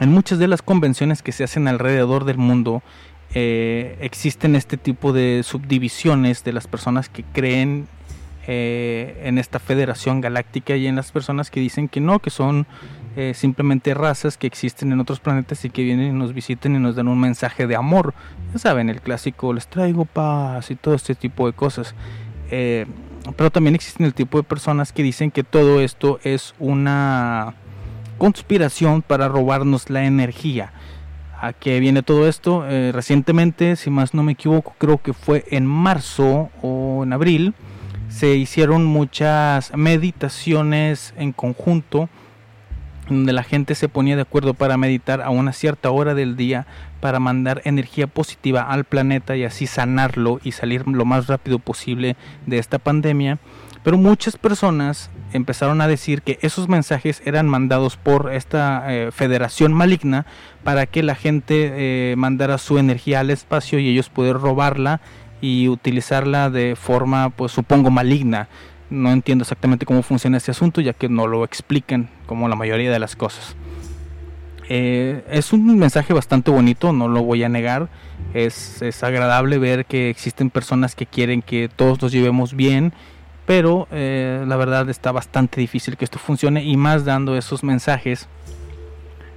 En 0.01 0.11
muchas 0.11 0.39
de 0.39 0.49
las 0.49 0.62
convenciones 0.62 1.22
que 1.22 1.33
se 1.33 1.45
hacen 1.45 1.68
alrededor 1.68 2.24
del 2.24 2.39
mundo 2.39 2.83
eh, 3.35 3.97
existen 4.01 4.57
este 4.57 4.77
tipo 4.77 5.12
de 5.12 5.43
subdivisiones 5.43 6.45
de 6.45 6.53
las 6.53 6.66
personas 6.66 7.09
que 7.09 7.24
creen 7.24 7.89
eh, 8.47 9.22
en 9.24 9.39
esta 9.39 9.59
federación 9.59 10.20
galáctica 10.20 10.77
y 10.77 10.87
en 10.87 10.97
las 10.97 11.11
personas 11.11 11.51
que 11.51 11.61
dicen 11.61 11.89
que 11.89 12.01
no, 12.01 12.20
que 12.20 12.31
son 12.31 12.66
eh, 13.17 13.33
simplemente 13.35 13.95
razas 13.95 14.37
que 14.37 14.47
existen 14.47 14.93
en 14.93 15.01
otros 15.01 15.21
planetas 15.21 15.64
y 15.64 15.71
que 15.71 15.83
vienen 15.83 16.09
y 16.09 16.19
nos 16.19 16.35
visiten 16.35 16.77
y 16.77 16.79
nos 16.79 16.97
dan 16.97 17.09
un 17.09 17.19
mensaje 17.19 17.67
de 17.67 17.75
amor. 17.75 18.12
Ya 18.53 18.59
saben, 18.59 18.91
el 18.91 19.01
clásico, 19.01 19.55
les 19.55 19.69
traigo 19.69 20.05
paz 20.05 20.71
y 20.71 20.77
todo 20.77 20.95
este 20.95 21.14
tipo 21.14 21.47
de 21.47 21.55
cosas. 21.55 21.95
Eh, 22.51 22.85
pero 23.35 23.51
también 23.51 23.75
existen 23.75 24.05
el 24.05 24.12
tipo 24.12 24.37
de 24.37 24.45
personas 24.45 24.93
que 24.93 25.03
dicen 25.03 25.31
que 25.31 25.45
todo 25.45 25.81
esto 25.81 26.21
es 26.25 26.55
una 26.59 27.55
conspiración 28.19 29.01
para 29.01 29.29
robarnos 29.29 29.89
la 29.89 30.05
energía. 30.05 30.75
¿A 31.41 31.55
qué 31.55 31.81
viene 31.81 32.03
todo 32.03 32.29
esto? 32.29 32.67
Eh, 32.69 32.93
recientemente, 32.93 33.77
si 33.77 33.89
más 33.89 34.12
no 34.12 34.25
me 34.25 34.33
equivoco, 34.33 34.75
creo 34.77 34.99
que 34.99 35.14
fue 35.14 35.47
en 35.51 35.64
marzo 35.64 36.51
o 36.61 37.03
en 37.03 37.14
abril, 37.14 37.55
se 38.11 38.37
hicieron 38.37 38.85
muchas 38.85 39.75
meditaciones 39.75 41.14
en 41.17 41.33
conjunto 41.33 42.11
donde 43.09 43.33
la 43.33 43.43
gente 43.43 43.75
se 43.75 43.89
ponía 43.89 44.17
de 44.17 44.23
acuerdo 44.23 44.55
para 44.55 44.77
meditar 44.77 45.23
a 45.23 45.31
una 45.31 45.53
cierta 45.53 45.91
hora 45.91 46.15
del 46.15 46.37
día 46.37 46.67
para 47.01 47.21
mandar 47.21 47.63
energía 47.65 48.07
positiva 48.07 48.63
al 48.63 48.85
planeta 48.85 49.37
y 49.37 49.45
así 49.45 49.67
sanarlo 49.67 50.41
y 50.43 50.53
salir 50.53 50.87
lo 50.87 51.05
más 51.05 51.27
rápido 51.27 51.59
posible 51.59 52.17
de 52.47 52.59
esta 52.59 52.79
pandemia. 52.79 53.39
Pero 53.85 53.99
muchas 53.99 54.37
personas 54.37 55.11
empezaron 55.33 55.81
a 55.81 55.87
decir 55.87 56.23
que 56.23 56.41
esos 56.43 56.69
mensajes 56.69 57.23
eran 57.25 57.49
mandados 57.49 57.97
por 57.97 58.33
esta 58.33 58.93
eh, 58.93 59.13
federación 59.13 59.73
maligna 59.73 60.27
para 60.65 60.87
que 60.87 61.05
la 61.05 61.15
gente 61.15 61.73
eh, 62.11 62.17
mandara 62.17 62.59
su 62.59 62.79
energía 62.79 63.21
al 63.21 63.31
espacio 63.31 63.79
y 63.79 63.89
ellos 63.89 64.09
poder 64.09 64.39
robarla 64.39 65.01
y 65.41 65.69
utilizarla 65.69 66.51
de 66.51 66.75
forma, 66.75 67.31
pues 67.31 67.53
supongo, 67.53 67.91
maligna. 67.91 68.49
No 68.89 69.11
entiendo 69.11 69.43
exactamente 69.43 69.84
cómo 69.84 70.03
funciona 70.03 70.37
ese 70.37 70.53
asunto, 70.53 70.80
ya 70.80 70.93
que 70.93 71.09
no 71.09 71.26
lo 71.26 71.45
explican 71.45 72.09
como 72.26 72.49
la 72.49 72.57
mayoría 72.57 72.91
de 72.91 72.99
las 72.99 73.16
cosas. 73.16 73.57
Eh, 74.68 75.24
es 75.30 75.53
un 75.53 75.78
mensaje 75.78 76.12
bastante 76.12 76.51
bonito, 76.51 76.93
no 76.93 77.09
lo 77.09 77.22
voy 77.22 77.43
a 77.45 77.49
negar. 77.49 77.89
Es, 78.34 78.82
es 78.82 79.03
agradable 79.03 79.59
ver 79.59 79.87
que 79.87 80.11
existen 80.11 80.51
personas 80.51 80.95
que 80.95 81.07
quieren 81.07 81.43
que 81.43 81.68
todos 81.74 82.01
nos 82.03 82.12
llevemos 82.12 82.55
bien, 82.55 82.93
pero 83.47 83.87
eh, 83.91 84.45
la 84.47 84.57
verdad 84.57 84.89
está 84.89 85.12
bastante 85.12 85.61
difícil 85.61 85.97
que 85.97 86.05
esto 86.05 86.18
funcione 86.18 86.64
y 86.64 86.76
más 86.76 87.05
dando 87.05 87.37
esos 87.37 87.62
mensajes 87.62 88.28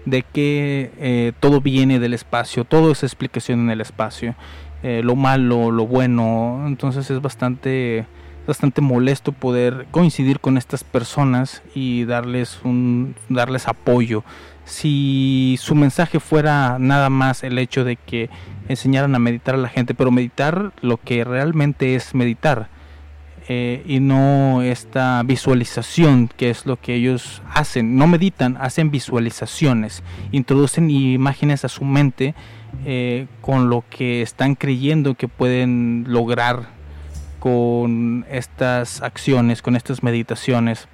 de 0.06 0.24
que 0.24 0.92
eh, 0.98 1.34
todo 1.40 1.62
viene 1.62 2.00
del 2.00 2.14
espacio, 2.14 2.66
todo 2.66 2.92
es 2.92 3.04
explicación 3.04 3.60
en 3.62 3.70
el 3.70 3.82
espacio, 3.82 4.36
lo 4.82 5.18
malo, 5.18 5.72
lo 5.72 5.86
bueno, 5.86 6.64
entonces 6.66 7.12
es 7.12 7.22
bastante 7.22 8.06
bastante 8.50 8.82
molesto 8.82 9.32
poder 9.32 9.88
coincidir 9.92 10.40
con 10.40 10.58
estas 10.58 10.84
personas 10.84 11.62
y 11.74 12.04
darles 12.06 12.60
un 12.64 13.16
darles 13.30 13.68
apoyo. 13.68 14.24
Si 14.66 15.58
su 15.60 15.76
mensaje 15.76 16.20
fuera 16.20 16.78
nada 16.80 17.10
más 17.10 17.44
el 17.44 17.58
hecho 17.58 17.84
de 17.84 17.96
que 17.96 18.30
enseñaran 18.68 19.16
a 19.16 19.20
meditar 19.20 19.56
a 19.56 19.60
la 19.60 19.70
gente, 19.70 19.94
pero 19.94 20.12
meditar 20.12 20.74
lo 20.82 20.98
que 20.98 21.24
realmente 21.24 21.96
es 21.96 22.14
meditar 22.14 22.70
eh, 23.48 23.84
y 23.88 24.00
no 24.00 24.62
esta 24.62 25.24
visualización 25.24 26.30
que 26.36 26.50
es 26.50 26.66
lo 26.66 26.76
que 26.78 26.96
ellos 26.96 27.42
hacen. 27.54 27.98
No 27.98 28.08
meditan, 28.08 28.58
hacen 28.60 28.92
visualizaciones, 28.92 30.04
introducen 30.32 30.90
imágenes 30.90 31.66
a 31.66 31.70
su 31.70 31.86
mente 31.86 32.34
eh, 32.86 33.28
con 33.42 33.70
lo 33.70 33.84
que 33.90 34.22
están 34.22 34.56
creyendo 34.56 35.16
que 35.16 35.28
pueden 35.28 36.06
lograr 36.08 36.79
con 37.40 38.26
estas 38.30 39.02
acciones, 39.02 39.62
con 39.62 39.76
estas 39.76 40.04
meditaciones, 40.04 40.88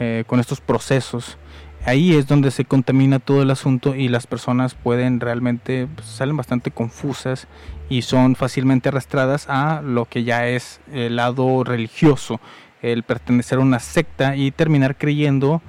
eh, 0.00 0.24
con 0.26 0.40
estos 0.40 0.60
procesos. 0.60 1.38
Ahí 1.86 2.14
es 2.14 2.26
donde 2.26 2.50
se 2.50 2.64
contamina 2.64 3.18
todo 3.18 3.42
el 3.42 3.50
asunto 3.50 3.94
y 3.94 4.08
las 4.08 4.26
personas 4.26 4.74
pueden 4.74 5.20
realmente 5.20 5.86
pues, 5.94 6.06
salen 6.08 6.36
bastante 6.36 6.70
confusas 6.70 7.46
y 7.90 8.02
son 8.02 8.36
fácilmente 8.36 8.88
arrastradas 8.88 9.46
a 9.48 9.82
lo 9.82 10.06
que 10.06 10.24
ya 10.24 10.48
es 10.48 10.80
el 10.92 11.16
lado 11.16 11.62
religioso, 11.62 12.40
el 12.80 13.02
pertenecer 13.02 13.58
a 13.58 13.62
una 13.62 13.80
secta 13.80 14.34
y 14.34 14.50
terminar 14.50 14.96
creyendo 14.96 15.60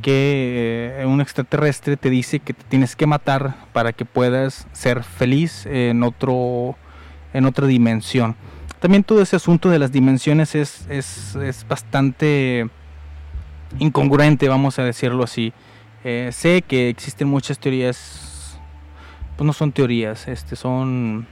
que 0.00 0.96
eh, 1.00 1.06
un 1.06 1.20
extraterrestre 1.20 1.96
te 1.96 2.08
dice 2.08 2.40
que 2.40 2.54
te 2.54 2.64
tienes 2.64 2.96
que 2.96 3.06
matar 3.06 3.56
para 3.72 3.92
que 3.92 4.04
puedas 4.04 4.66
ser 4.72 5.02
feliz 5.02 5.66
en 5.66 6.02
otro 6.02 6.76
en 7.34 7.44
otra 7.44 7.66
dimensión. 7.66 8.36
También 8.80 9.02
todo 9.02 9.20
ese 9.20 9.36
asunto 9.36 9.70
de 9.70 9.78
las 9.78 9.90
dimensiones 9.90 10.54
es, 10.54 10.86
es, 10.88 11.34
es 11.36 11.66
bastante 11.66 12.68
incongruente, 13.78 14.48
vamos 14.48 14.78
a 14.78 14.84
decirlo 14.84 15.24
así. 15.24 15.52
Eh, 16.04 16.30
sé 16.32 16.62
que 16.62 16.88
existen 16.88 17.28
muchas 17.28 17.58
teorías, 17.58 18.58
pues 19.36 19.46
no 19.46 19.52
son 19.52 19.72
teorías, 19.72 20.28
este 20.28 20.56
son... 20.56 21.26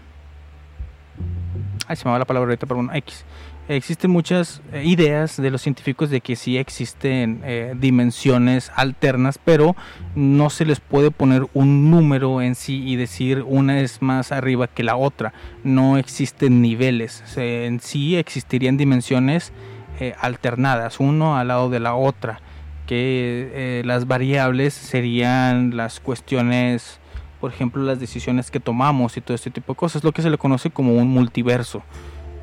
Ay, 1.86 1.97
se 1.97 2.05
me 2.05 2.11
va 2.11 2.18
la 2.18 2.24
palabra 2.24 2.49
ahorita, 2.51 2.66
bueno, 2.66 2.92
X. 2.94 3.24
Existen 3.68 4.12
muchas 4.12 4.62
eh, 4.72 4.84
ideas 4.84 5.36
de 5.36 5.50
los 5.50 5.60
científicos 5.60 6.08
de 6.08 6.20
que 6.20 6.36
sí 6.36 6.56
existen 6.56 7.40
eh, 7.44 7.74
dimensiones 7.76 8.70
alternas, 8.76 9.40
pero 9.44 9.74
no 10.14 10.50
se 10.50 10.64
les 10.64 10.78
puede 10.78 11.10
poner 11.10 11.46
un 11.52 11.90
número 11.90 12.42
en 12.42 12.54
sí 12.54 12.84
y 12.86 12.94
decir 12.94 13.42
una 13.44 13.80
es 13.80 14.02
más 14.02 14.30
arriba 14.30 14.68
que 14.68 14.84
la 14.84 14.94
otra. 14.94 15.32
No 15.64 15.98
existen 15.98 16.62
niveles. 16.62 17.24
En 17.36 17.80
sí 17.80 18.16
existirían 18.16 18.76
dimensiones 18.76 19.52
eh, 19.98 20.14
alternadas, 20.20 21.00
uno 21.00 21.38
al 21.38 21.48
lado 21.48 21.70
de 21.70 21.80
la 21.80 21.94
otra, 21.94 22.40
que 22.86 23.50
eh, 23.54 23.82
las 23.86 24.06
variables 24.06 24.74
serían 24.74 25.74
las 25.74 26.00
cuestiones, 26.00 27.00
por 27.40 27.50
ejemplo, 27.50 27.82
las 27.82 27.98
decisiones 27.98 28.50
que 28.50 28.60
tomamos 28.60 29.16
y 29.16 29.22
todo 29.22 29.34
este 29.34 29.50
tipo 29.50 29.72
de 29.72 29.78
cosas, 29.78 30.04
lo 30.04 30.12
que 30.12 30.20
se 30.20 30.28
le 30.28 30.36
conoce 30.36 30.68
como 30.68 30.92
un 30.94 31.08
multiverso. 31.08 31.82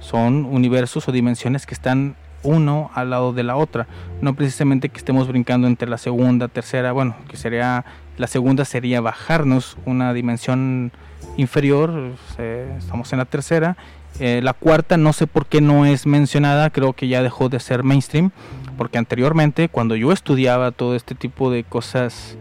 Son 0.04 0.46
universos 0.46 1.08
o 1.08 1.12
dimensiones 1.12 1.66
que 1.66 1.74
están 1.74 2.16
uno 2.44 2.92
al 2.94 3.10
lado 3.10 3.32
de 3.34 3.44
la 3.44 3.56
otra. 3.56 3.88
No 4.22 4.36
precisamente 4.36 4.90
que 4.90 4.98
estemos 4.98 5.28
brincando 5.28 5.66
entre 5.68 5.90
la 5.90 5.98
segunda, 5.98 6.50
tercera, 6.50 6.92
bueno, 6.92 7.16
que 7.30 7.38
sería 7.38 7.86
la 8.18 8.28
segunda 8.28 8.64
sería 8.64 9.02
bajarnos 9.02 9.78
una 9.86 10.14
dimensión 10.14 10.92
inferior, 11.38 12.12
eh, 12.38 12.76
estamos 12.78 13.12
en 13.12 13.20
la 13.20 13.26
tercera. 13.26 13.76
Eh, 14.20 14.42
la 14.44 14.54
cuarta 14.54 14.98
no 14.98 15.14
sé 15.14 15.26
por 15.26 15.48
qué 15.48 15.62
no 15.62 15.86
es 15.86 16.06
mencionada, 16.06 16.70
creo 16.70 16.94
que 16.94 17.08
ya 17.08 17.24
dejó 17.24 17.50
de 17.50 17.60
ser 17.60 17.84
mainstream, 17.84 18.30
porque 18.78 19.00
anteriormente 19.00 19.70
cuando 19.70 19.96
yo 19.96 20.12
estudiaba 20.12 20.72
todo 20.72 20.96
este 20.96 21.16
tipo 21.16 21.50
de 21.50 21.64
cosas 21.64 22.38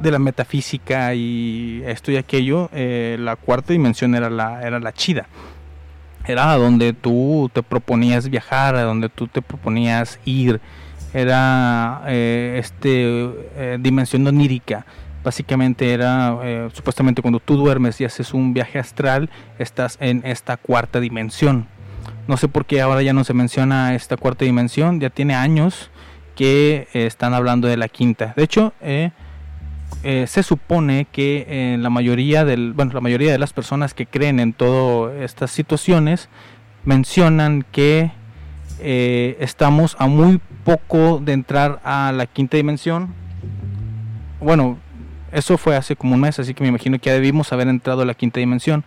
de 0.00 0.10
la 0.10 0.18
metafísica 0.18 1.14
y 1.14 1.82
esto 1.86 2.10
y 2.10 2.16
aquello, 2.16 2.70
eh, 2.72 3.16
la 3.20 3.36
cuarta 3.36 3.72
dimensión 3.72 4.14
era 4.16 4.30
la, 4.30 4.62
era 4.62 4.80
la 4.80 4.92
chida. 4.92 5.28
Era 6.26 6.52
a 6.52 6.56
donde 6.56 6.92
tú 6.92 7.50
te 7.52 7.62
proponías 7.62 8.28
viajar, 8.28 8.76
a 8.76 8.82
donde 8.82 9.08
tú 9.08 9.26
te 9.26 9.42
proponías 9.42 10.20
ir. 10.24 10.60
Era 11.12 12.02
eh, 12.06 12.56
este 12.58 13.30
eh, 13.56 13.78
dimensión 13.80 14.26
onírica. 14.26 14.86
Básicamente 15.22 15.92
era 15.92 16.38
eh, 16.42 16.68
supuestamente 16.72 17.20
cuando 17.20 17.40
tú 17.40 17.56
duermes 17.56 18.00
y 18.00 18.04
haces 18.04 18.32
un 18.32 18.54
viaje 18.54 18.78
astral, 18.78 19.28
estás 19.58 19.98
en 20.00 20.22
esta 20.24 20.56
cuarta 20.56 20.98
dimensión. 20.98 21.66
No 22.26 22.36
sé 22.36 22.48
por 22.48 22.64
qué 22.64 22.80
ahora 22.80 23.02
ya 23.02 23.12
no 23.12 23.24
se 23.24 23.34
menciona 23.34 23.94
esta 23.94 24.16
cuarta 24.16 24.44
dimensión, 24.44 25.00
ya 25.00 25.10
tiene 25.10 25.34
años 25.34 25.90
que 26.36 26.88
eh, 26.94 27.06
están 27.06 27.34
hablando 27.34 27.68
de 27.68 27.76
la 27.76 27.88
quinta. 27.88 28.32
De 28.34 28.44
hecho, 28.44 28.72
eh, 30.02 30.26
se 30.26 30.42
supone 30.42 31.06
que 31.12 31.44
eh, 31.46 31.76
la 31.78 31.90
mayoría 31.90 32.46
del, 32.46 32.72
bueno, 32.72 32.92
la 32.94 33.02
mayoría 33.02 33.32
de 33.32 33.38
las 33.38 33.52
personas 33.52 33.92
que 33.92 34.06
creen 34.06 34.40
en 34.40 34.54
todas 34.54 35.20
estas 35.20 35.50
situaciones 35.50 36.30
mencionan 36.84 37.66
que 37.70 38.10
eh, 38.80 39.36
estamos 39.40 39.96
a 39.98 40.06
muy 40.06 40.40
poco 40.64 41.20
de 41.22 41.34
entrar 41.34 41.80
a 41.84 42.12
la 42.12 42.24
quinta 42.26 42.56
dimensión. 42.56 43.12
Bueno, 44.40 44.78
eso 45.32 45.58
fue 45.58 45.76
hace 45.76 45.96
como 45.96 46.14
un 46.14 46.20
mes, 46.22 46.38
así 46.38 46.54
que 46.54 46.62
me 46.62 46.70
imagino 46.70 46.98
que 46.98 47.10
ya 47.10 47.14
debimos 47.14 47.52
haber 47.52 47.68
entrado 47.68 48.00
a 48.00 48.04
la 48.06 48.14
quinta 48.14 48.40
dimensión. 48.40 48.84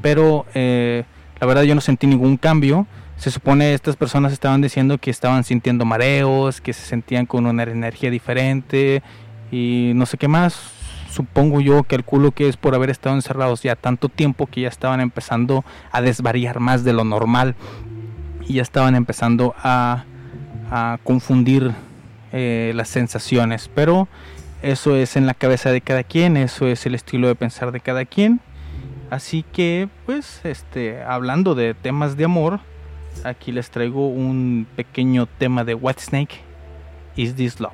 Pero 0.00 0.46
la 0.54 1.46
verdad 1.46 1.62
yo 1.62 1.74
no 1.74 1.82
sentí 1.82 2.06
ningún 2.06 2.38
cambio. 2.38 2.86
Se 3.16 3.30
supone 3.30 3.74
estas 3.74 3.96
personas 3.96 4.32
estaban 4.32 4.62
diciendo 4.62 4.98
que 4.98 5.10
estaban 5.10 5.44
sintiendo 5.44 5.84
mareos, 5.84 6.60
que 6.62 6.72
se 6.72 6.86
sentían 6.86 7.26
con 7.26 7.46
una 7.46 7.62
energía 7.62 8.10
diferente 8.10 9.02
y 9.50 9.92
no 9.94 10.06
sé 10.06 10.18
qué 10.18 10.28
más. 10.28 10.58
Supongo 11.10 11.60
yo, 11.60 11.82
calculo 11.84 12.32
que 12.32 12.48
es 12.48 12.56
por 12.56 12.74
haber 12.74 12.90
estado 12.90 13.14
encerrados 13.14 13.62
ya 13.62 13.74
tanto 13.74 14.08
tiempo 14.08 14.46
que 14.46 14.62
ya 14.62 14.68
estaban 14.68 15.00
empezando 15.00 15.64
a 15.90 16.02
desvariar 16.02 16.60
más 16.60 16.84
de 16.84 16.92
lo 16.92 17.04
normal 17.04 17.54
y 18.46 18.54
ya 18.54 18.62
estaban 18.62 18.94
empezando 18.94 19.54
a, 19.58 20.04
confundir 21.04 21.72
eh, 22.32 22.72
las 22.74 22.88
sensaciones. 22.88 23.70
Pero 23.74 24.08
eso 24.62 24.96
es 24.96 25.16
en 25.16 25.26
la 25.26 25.34
cabeza 25.34 25.70
de 25.70 25.80
cada 25.80 26.02
quien, 26.02 26.36
eso 26.36 26.66
es 26.66 26.84
el 26.86 26.94
estilo 26.94 27.28
de 27.28 27.34
pensar 27.34 27.72
de 27.72 27.80
cada 27.80 28.04
quien. 28.04 28.40
Así 29.10 29.44
que, 29.52 29.88
pues, 30.04 30.40
este, 30.44 31.02
hablando 31.02 31.54
de 31.54 31.74
temas 31.74 32.16
de 32.16 32.24
amor, 32.24 32.60
aquí 33.24 33.52
les 33.52 33.70
traigo 33.70 34.08
un 34.08 34.66
pequeño 34.76 35.26
tema 35.26 35.64
de 35.64 35.74
Whitesnake. 35.74 36.40
Is 37.14 37.36
this 37.36 37.60
love? 37.60 37.72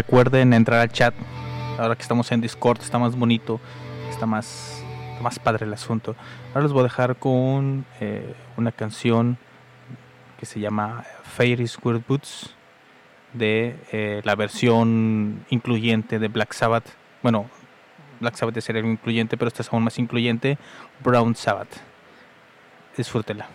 Recuerden 0.00 0.54
entrar 0.54 0.80
al 0.80 0.90
chat. 0.90 1.14
Ahora 1.78 1.94
que 1.94 2.00
estamos 2.00 2.32
en 2.32 2.40
Discord 2.40 2.80
está 2.80 2.98
más 2.98 3.14
bonito, 3.14 3.60
está 4.08 4.24
más, 4.24 4.82
más 5.20 5.38
padre 5.38 5.66
el 5.66 5.74
asunto. 5.74 6.16
Ahora 6.48 6.62
les 6.62 6.72
voy 6.72 6.80
a 6.80 6.84
dejar 6.84 7.16
con 7.16 7.84
eh, 8.00 8.34
una 8.56 8.72
canción 8.72 9.36
que 10.38 10.46
se 10.46 10.58
llama 10.58 11.04
Fairy 11.22 11.68
Square 11.68 12.00
Boots 12.08 12.54
de 13.34 13.76
eh, 13.92 14.22
la 14.24 14.36
versión 14.36 15.44
incluyente 15.50 16.18
de 16.18 16.28
Black 16.28 16.54
Sabbath. 16.54 16.88
Bueno, 17.22 17.50
Black 18.20 18.36
Sabbath 18.36 18.56
es 18.56 18.70
el 18.70 18.78
incluyente, 18.78 19.36
pero 19.36 19.48
esta 19.48 19.60
es 19.60 19.70
aún 19.70 19.84
más 19.84 19.98
incluyente, 19.98 20.56
Brown 21.04 21.36
Sabbath. 21.36 21.76
Disfrútela. 22.96 23.48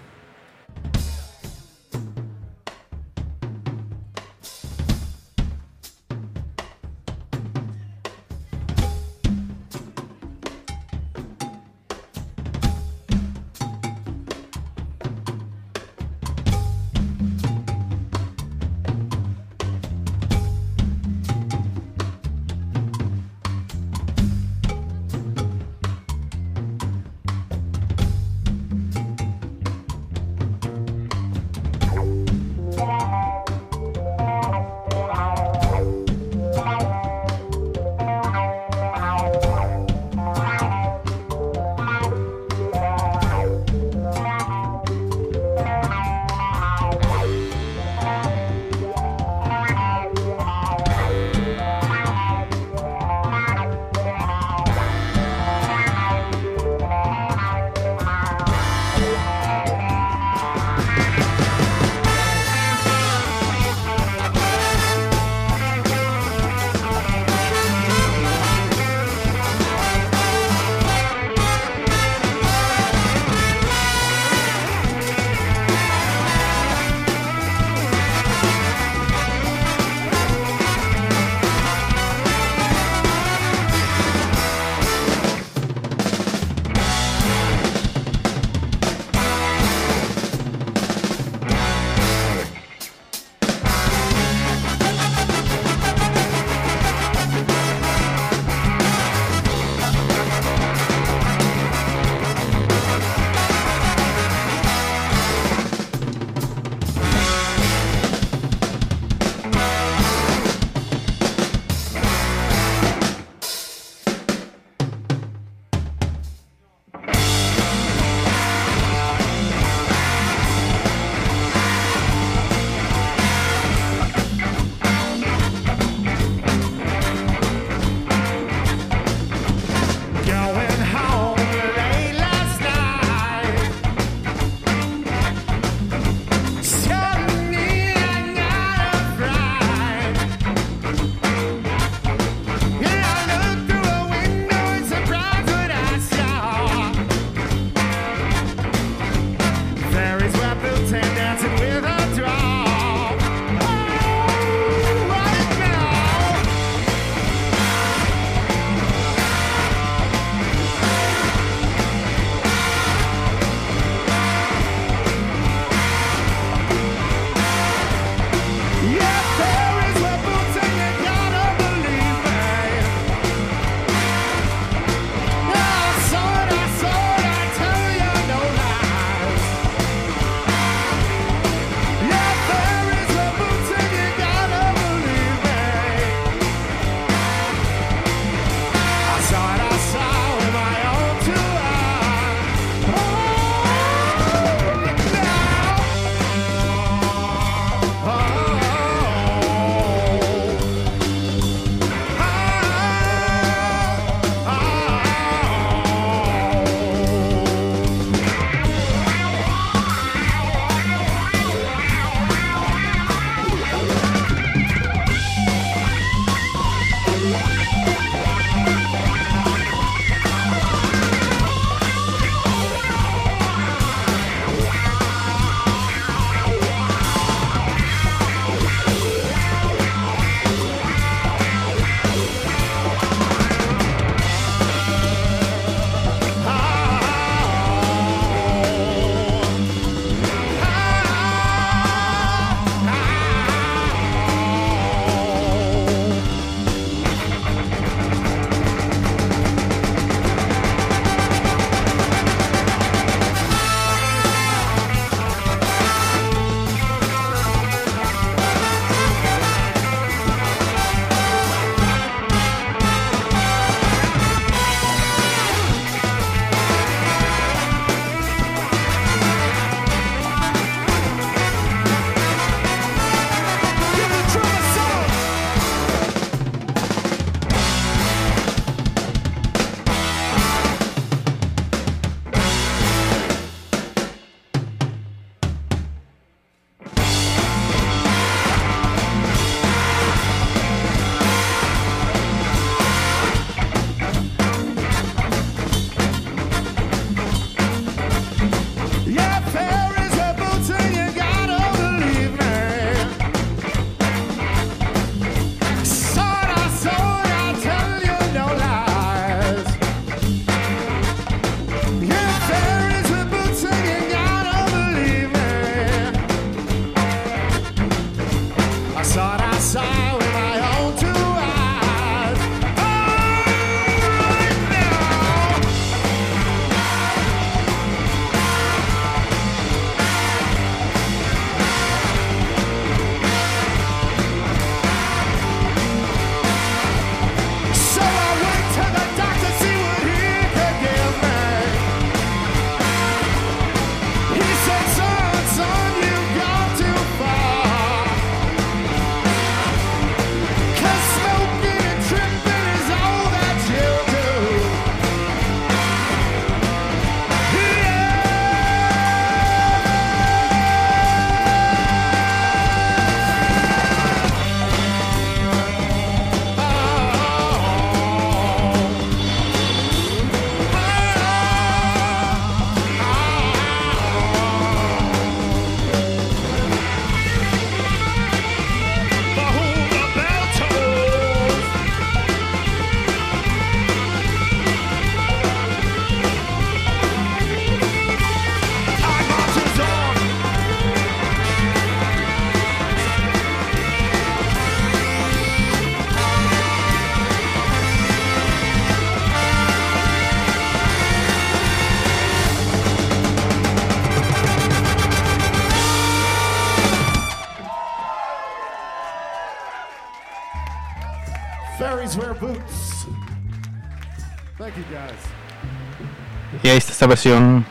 Versión 417.08 417.66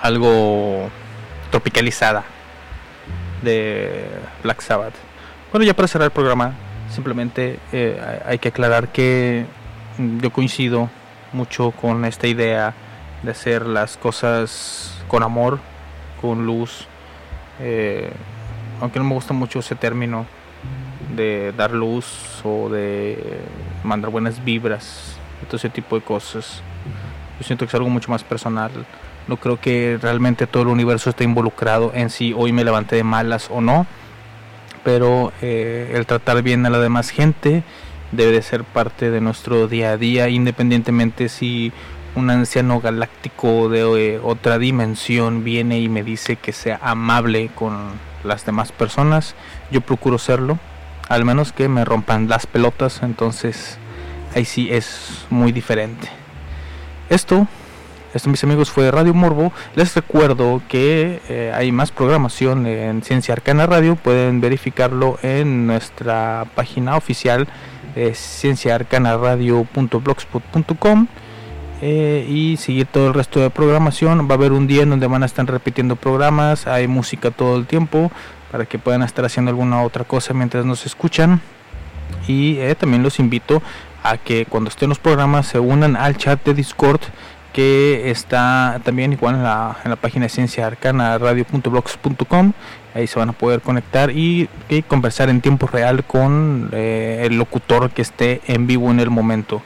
algo 0.00 0.88
tropicalizada 1.50 2.24
de 3.42 4.06
Black 4.42 4.60
Sabbath. 4.60 4.94
Bueno, 5.52 5.64
ya 5.64 5.74
para 5.74 5.88
cerrar 5.88 6.06
el 6.06 6.12
programa, 6.12 6.52
simplemente 6.92 7.58
eh, 7.72 8.20
hay- 8.26 8.38
que 8.38 8.48
aclarar 8.48 8.88
que 8.88 9.46
yo 9.98 10.30
coincido 10.32 10.90
mucho 11.32 11.70
con 11.70 12.04
esta 12.04 12.26
idea 12.26 12.74
de 13.22 13.30
hacer 13.30 13.66
las 13.66 13.96
cosas 13.96 14.94
con 15.08 15.22
amor, 15.22 15.58
con 16.20 16.46
luz. 16.46 16.86
eh, 17.60 18.10
aunque 18.80 18.98
no 18.98 19.04
me 19.04 19.14
gusta 19.14 19.32
mucho 19.32 19.60
ese 19.60 19.76
término 19.76 20.26
de 21.14 21.52
dar 21.56 21.70
luz 21.70 22.40
o 22.42 22.68
de 22.68 23.38
mandar 23.84 24.10
buenas 24.10 24.44
vibras, 24.44 25.16
todo 25.46 25.56
ese 25.56 25.70
tipo 25.70 25.94
de 25.94 26.02
cosas. 26.02 26.60
Siento 27.44 27.64
que 27.64 27.70
es 27.70 27.74
algo 27.74 27.90
mucho 27.90 28.10
más 28.10 28.24
personal. 28.24 28.70
No 29.28 29.36
creo 29.36 29.60
que 29.60 29.98
realmente 30.00 30.46
todo 30.46 30.64
el 30.64 30.68
universo 30.68 31.10
esté 31.10 31.24
involucrado 31.24 31.92
en 31.94 32.10
si 32.10 32.32
hoy 32.32 32.52
me 32.52 32.64
levanté 32.64 32.96
de 32.96 33.04
malas 33.04 33.48
o 33.50 33.60
no. 33.60 33.86
Pero 34.82 35.32
eh, 35.40 35.92
el 35.94 36.06
tratar 36.06 36.42
bien 36.42 36.66
a 36.66 36.70
la 36.70 36.78
demás 36.78 37.10
gente 37.10 37.62
debe 38.12 38.32
de 38.32 38.42
ser 38.42 38.64
parte 38.64 39.10
de 39.10 39.20
nuestro 39.20 39.66
día 39.66 39.92
a 39.92 39.96
día, 39.96 40.28
independientemente 40.28 41.28
si 41.28 41.72
un 42.14 42.30
anciano 42.30 42.80
galáctico 42.80 43.68
de 43.68 43.80
eh, 43.80 44.20
otra 44.22 44.58
dimensión 44.58 45.42
viene 45.42 45.80
y 45.80 45.88
me 45.88 46.02
dice 46.02 46.36
que 46.36 46.52
sea 46.52 46.78
amable 46.82 47.50
con 47.54 47.74
las 48.22 48.46
demás 48.46 48.72
personas. 48.72 49.34
Yo 49.70 49.80
procuro 49.80 50.18
serlo, 50.18 50.58
al 51.08 51.24
menos 51.24 51.52
que 51.52 51.68
me 51.68 51.84
rompan 51.84 52.28
las 52.28 52.46
pelotas, 52.46 53.02
entonces 53.02 53.78
ahí 54.34 54.44
sí 54.44 54.68
es 54.70 55.26
muy 55.30 55.52
diferente. 55.52 56.23
Esto, 57.10 57.46
esto 58.14 58.30
mis 58.30 58.42
amigos 58.44 58.70
fue 58.70 58.90
Radio 58.90 59.12
Morbo. 59.12 59.52
Les 59.76 59.94
recuerdo 59.94 60.62
que 60.68 61.20
eh, 61.28 61.52
hay 61.54 61.70
más 61.70 61.92
programación 61.92 62.66
en 62.66 63.02
Ciencia 63.02 63.34
Arcana 63.34 63.66
Radio. 63.66 63.96
Pueden 63.96 64.40
verificarlo 64.40 65.18
en 65.22 65.66
nuestra 65.66 66.46
página 66.54 66.96
oficial 66.96 67.46
de 67.94 68.14
cienciaarcanaradio.blogspot.com 68.14 71.06
eh, 71.82 72.26
y 72.26 72.56
seguir 72.56 72.86
todo 72.86 73.08
el 73.08 73.14
resto 73.14 73.40
de 73.40 73.50
programación. 73.50 74.26
Va 74.26 74.32
a 74.32 74.38
haber 74.38 74.52
un 74.52 74.66
día 74.66 74.84
en 74.84 74.90
donde 74.90 75.06
van 75.06 75.22
a 75.22 75.26
estar 75.26 75.44
repitiendo 75.46 75.96
programas. 75.96 76.66
Hay 76.66 76.88
música 76.88 77.30
todo 77.30 77.56
el 77.56 77.66
tiempo 77.66 78.10
para 78.50 78.64
que 78.64 78.78
puedan 78.78 79.02
estar 79.02 79.26
haciendo 79.26 79.50
alguna 79.50 79.82
otra 79.82 80.04
cosa 80.04 80.32
mientras 80.32 80.64
nos 80.64 80.86
escuchan. 80.86 81.42
Y 82.26 82.56
eh, 82.58 82.74
también 82.74 83.02
los 83.02 83.18
invito 83.18 83.62
a 84.04 84.18
que 84.18 84.46
cuando 84.46 84.68
estén 84.68 84.90
los 84.90 85.00
programas 85.00 85.46
se 85.46 85.58
unan 85.58 85.96
al 85.96 86.16
chat 86.16 86.44
de 86.44 86.54
Discord 86.54 87.00
que 87.52 88.10
está 88.10 88.80
también 88.84 89.12
igual 89.12 89.36
en 89.36 89.42
la, 89.44 89.98
página 90.00 90.26
de 90.26 90.28
ciencia 90.28 90.66
arcana 90.66 91.16
radio.blogs.com 91.18 92.52
ahí 92.94 93.06
se 93.06 93.18
van 93.18 93.30
a 93.30 93.32
poder 93.32 93.60
conectar 93.60 94.10
y, 94.10 94.48
y 94.68 94.82
conversar 94.82 95.30
en 95.30 95.40
tiempo 95.40 95.66
real 95.66 96.04
con 96.04 96.68
eh, 96.72 97.22
el 97.24 97.38
locutor 97.38 97.90
que 97.90 98.02
esté 98.02 98.40
en 98.46 98.66
vivo 98.66 98.90
en 98.90 99.00
el 99.00 99.10
momento. 99.10 99.62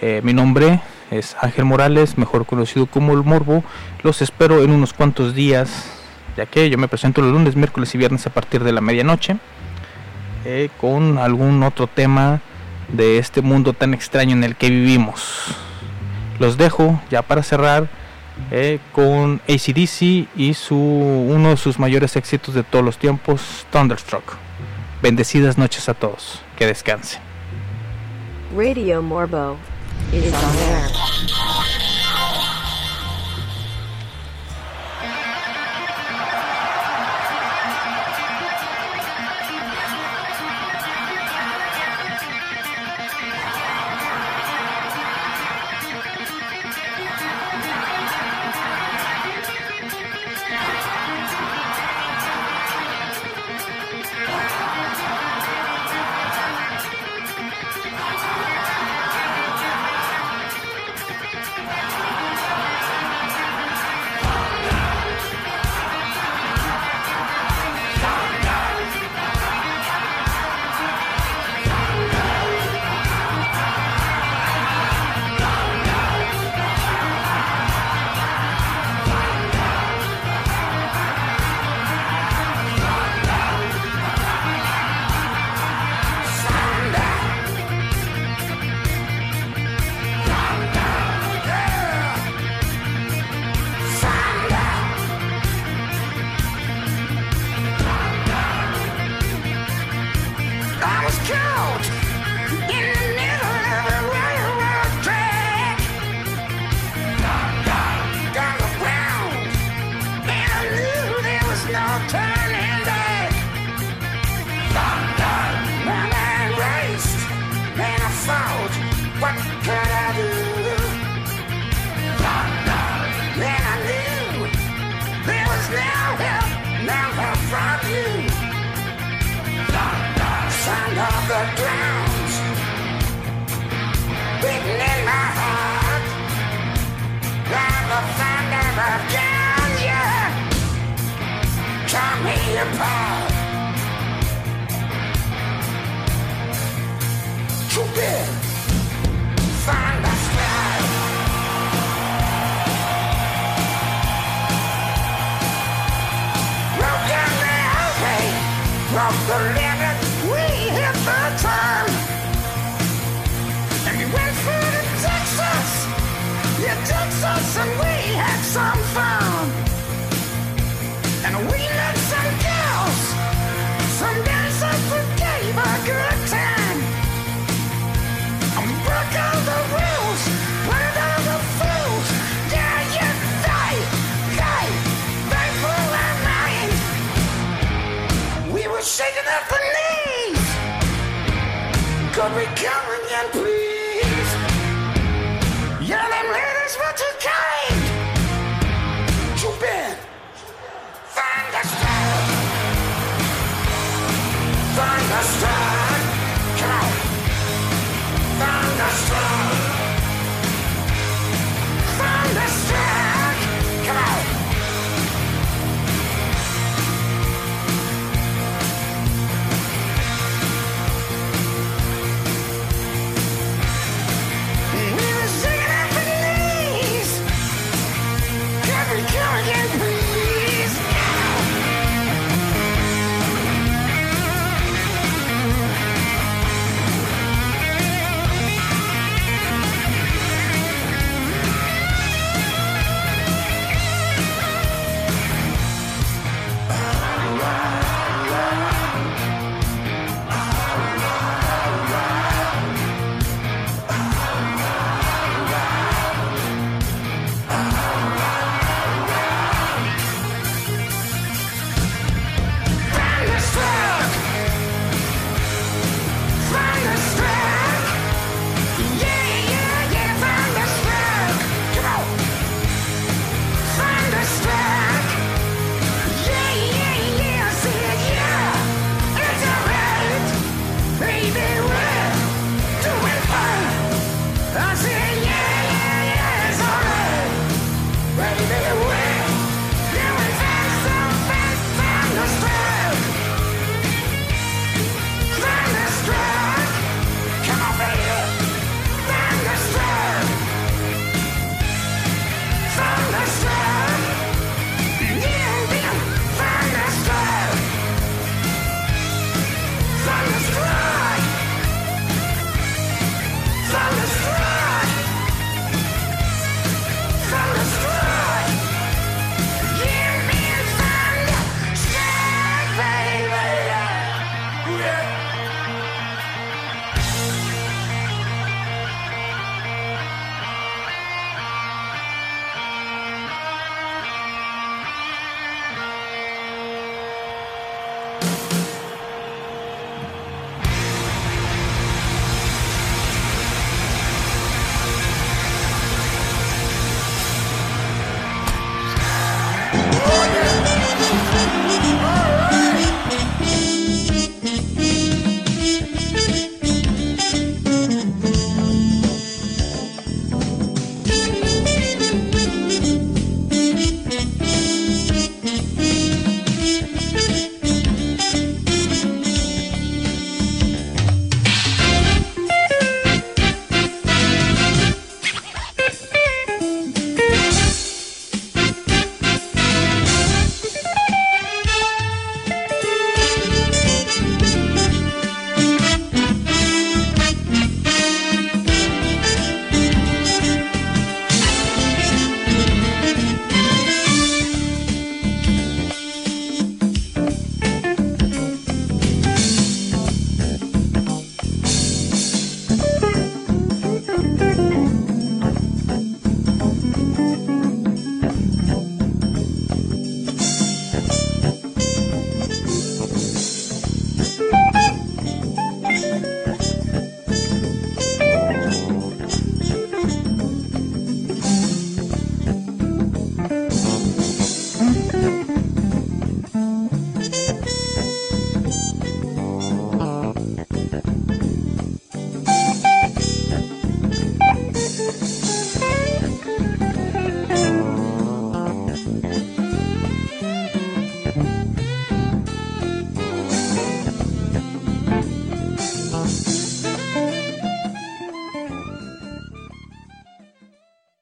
Eh, 0.00 0.20
mi 0.24 0.32
nombre 0.32 0.80
es 1.10 1.36
Ángel 1.40 1.66
Morales 1.66 2.18
mejor 2.18 2.46
conocido 2.46 2.86
como 2.86 3.12
el 3.12 3.22
Morbo. 3.22 3.62
Los 4.02 4.22
espero 4.22 4.62
en 4.62 4.70
unos 4.70 4.92
cuantos 4.92 5.34
días 5.34 5.90
ya 6.36 6.46
que 6.46 6.70
yo 6.70 6.78
me 6.78 6.88
presento 6.88 7.20
los 7.20 7.32
lunes 7.32 7.54
miércoles 7.54 7.94
y 7.94 7.98
viernes 7.98 8.26
a 8.26 8.30
partir 8.30 8.64
de 8.64 8.72
la 8.72 8.80
medianoche 8.80 9.36
eh, 10.44 10.68
con 10.80 11.18
algún 11.18 11.62
otro 11.62 11.86
tema 11.86 12.40
de 12.88 13.18
este 13.18 13.42
mundo 13.42 13.72
tan 13.72 13.94
extraño 13.94 14.32
en 14.32 14.44
el 14.44 14.56
que 14.56 14.70
vivimos. 14.70 15.22
Los 16.38 16.56
dejo 16.56 17.00
ya 17.10 17.22
para 17.22 17.42
cerrar 17.42 17.88
eh, 18.50 18.80
con 18.92 19.40
ACDC 19.48 20.28
y 20.36 20.54
su, 20.54 20.76
uno 20.76 21.50
de 21.50 21.56
sus 21.56 21.78
mayores 21.78 22.16
éxitos 22.16 22.54
de 22.54 22.64
todos 22.64 22.84
los 22.84 22.98
tiempos, 22.98 23.66
Thunderstruck. 23.70 24.36
Bendecidas 25.02 25.58
noches 25.58 25.88
a 25.88 25.94
todos. 25.94 26.40
Que 26.56 26.66
descansen. 26.66 27.20
Radio 28.56 29.02
Morbo 29.02 29.56
on 30.12 30.56
air. 30.70 31.93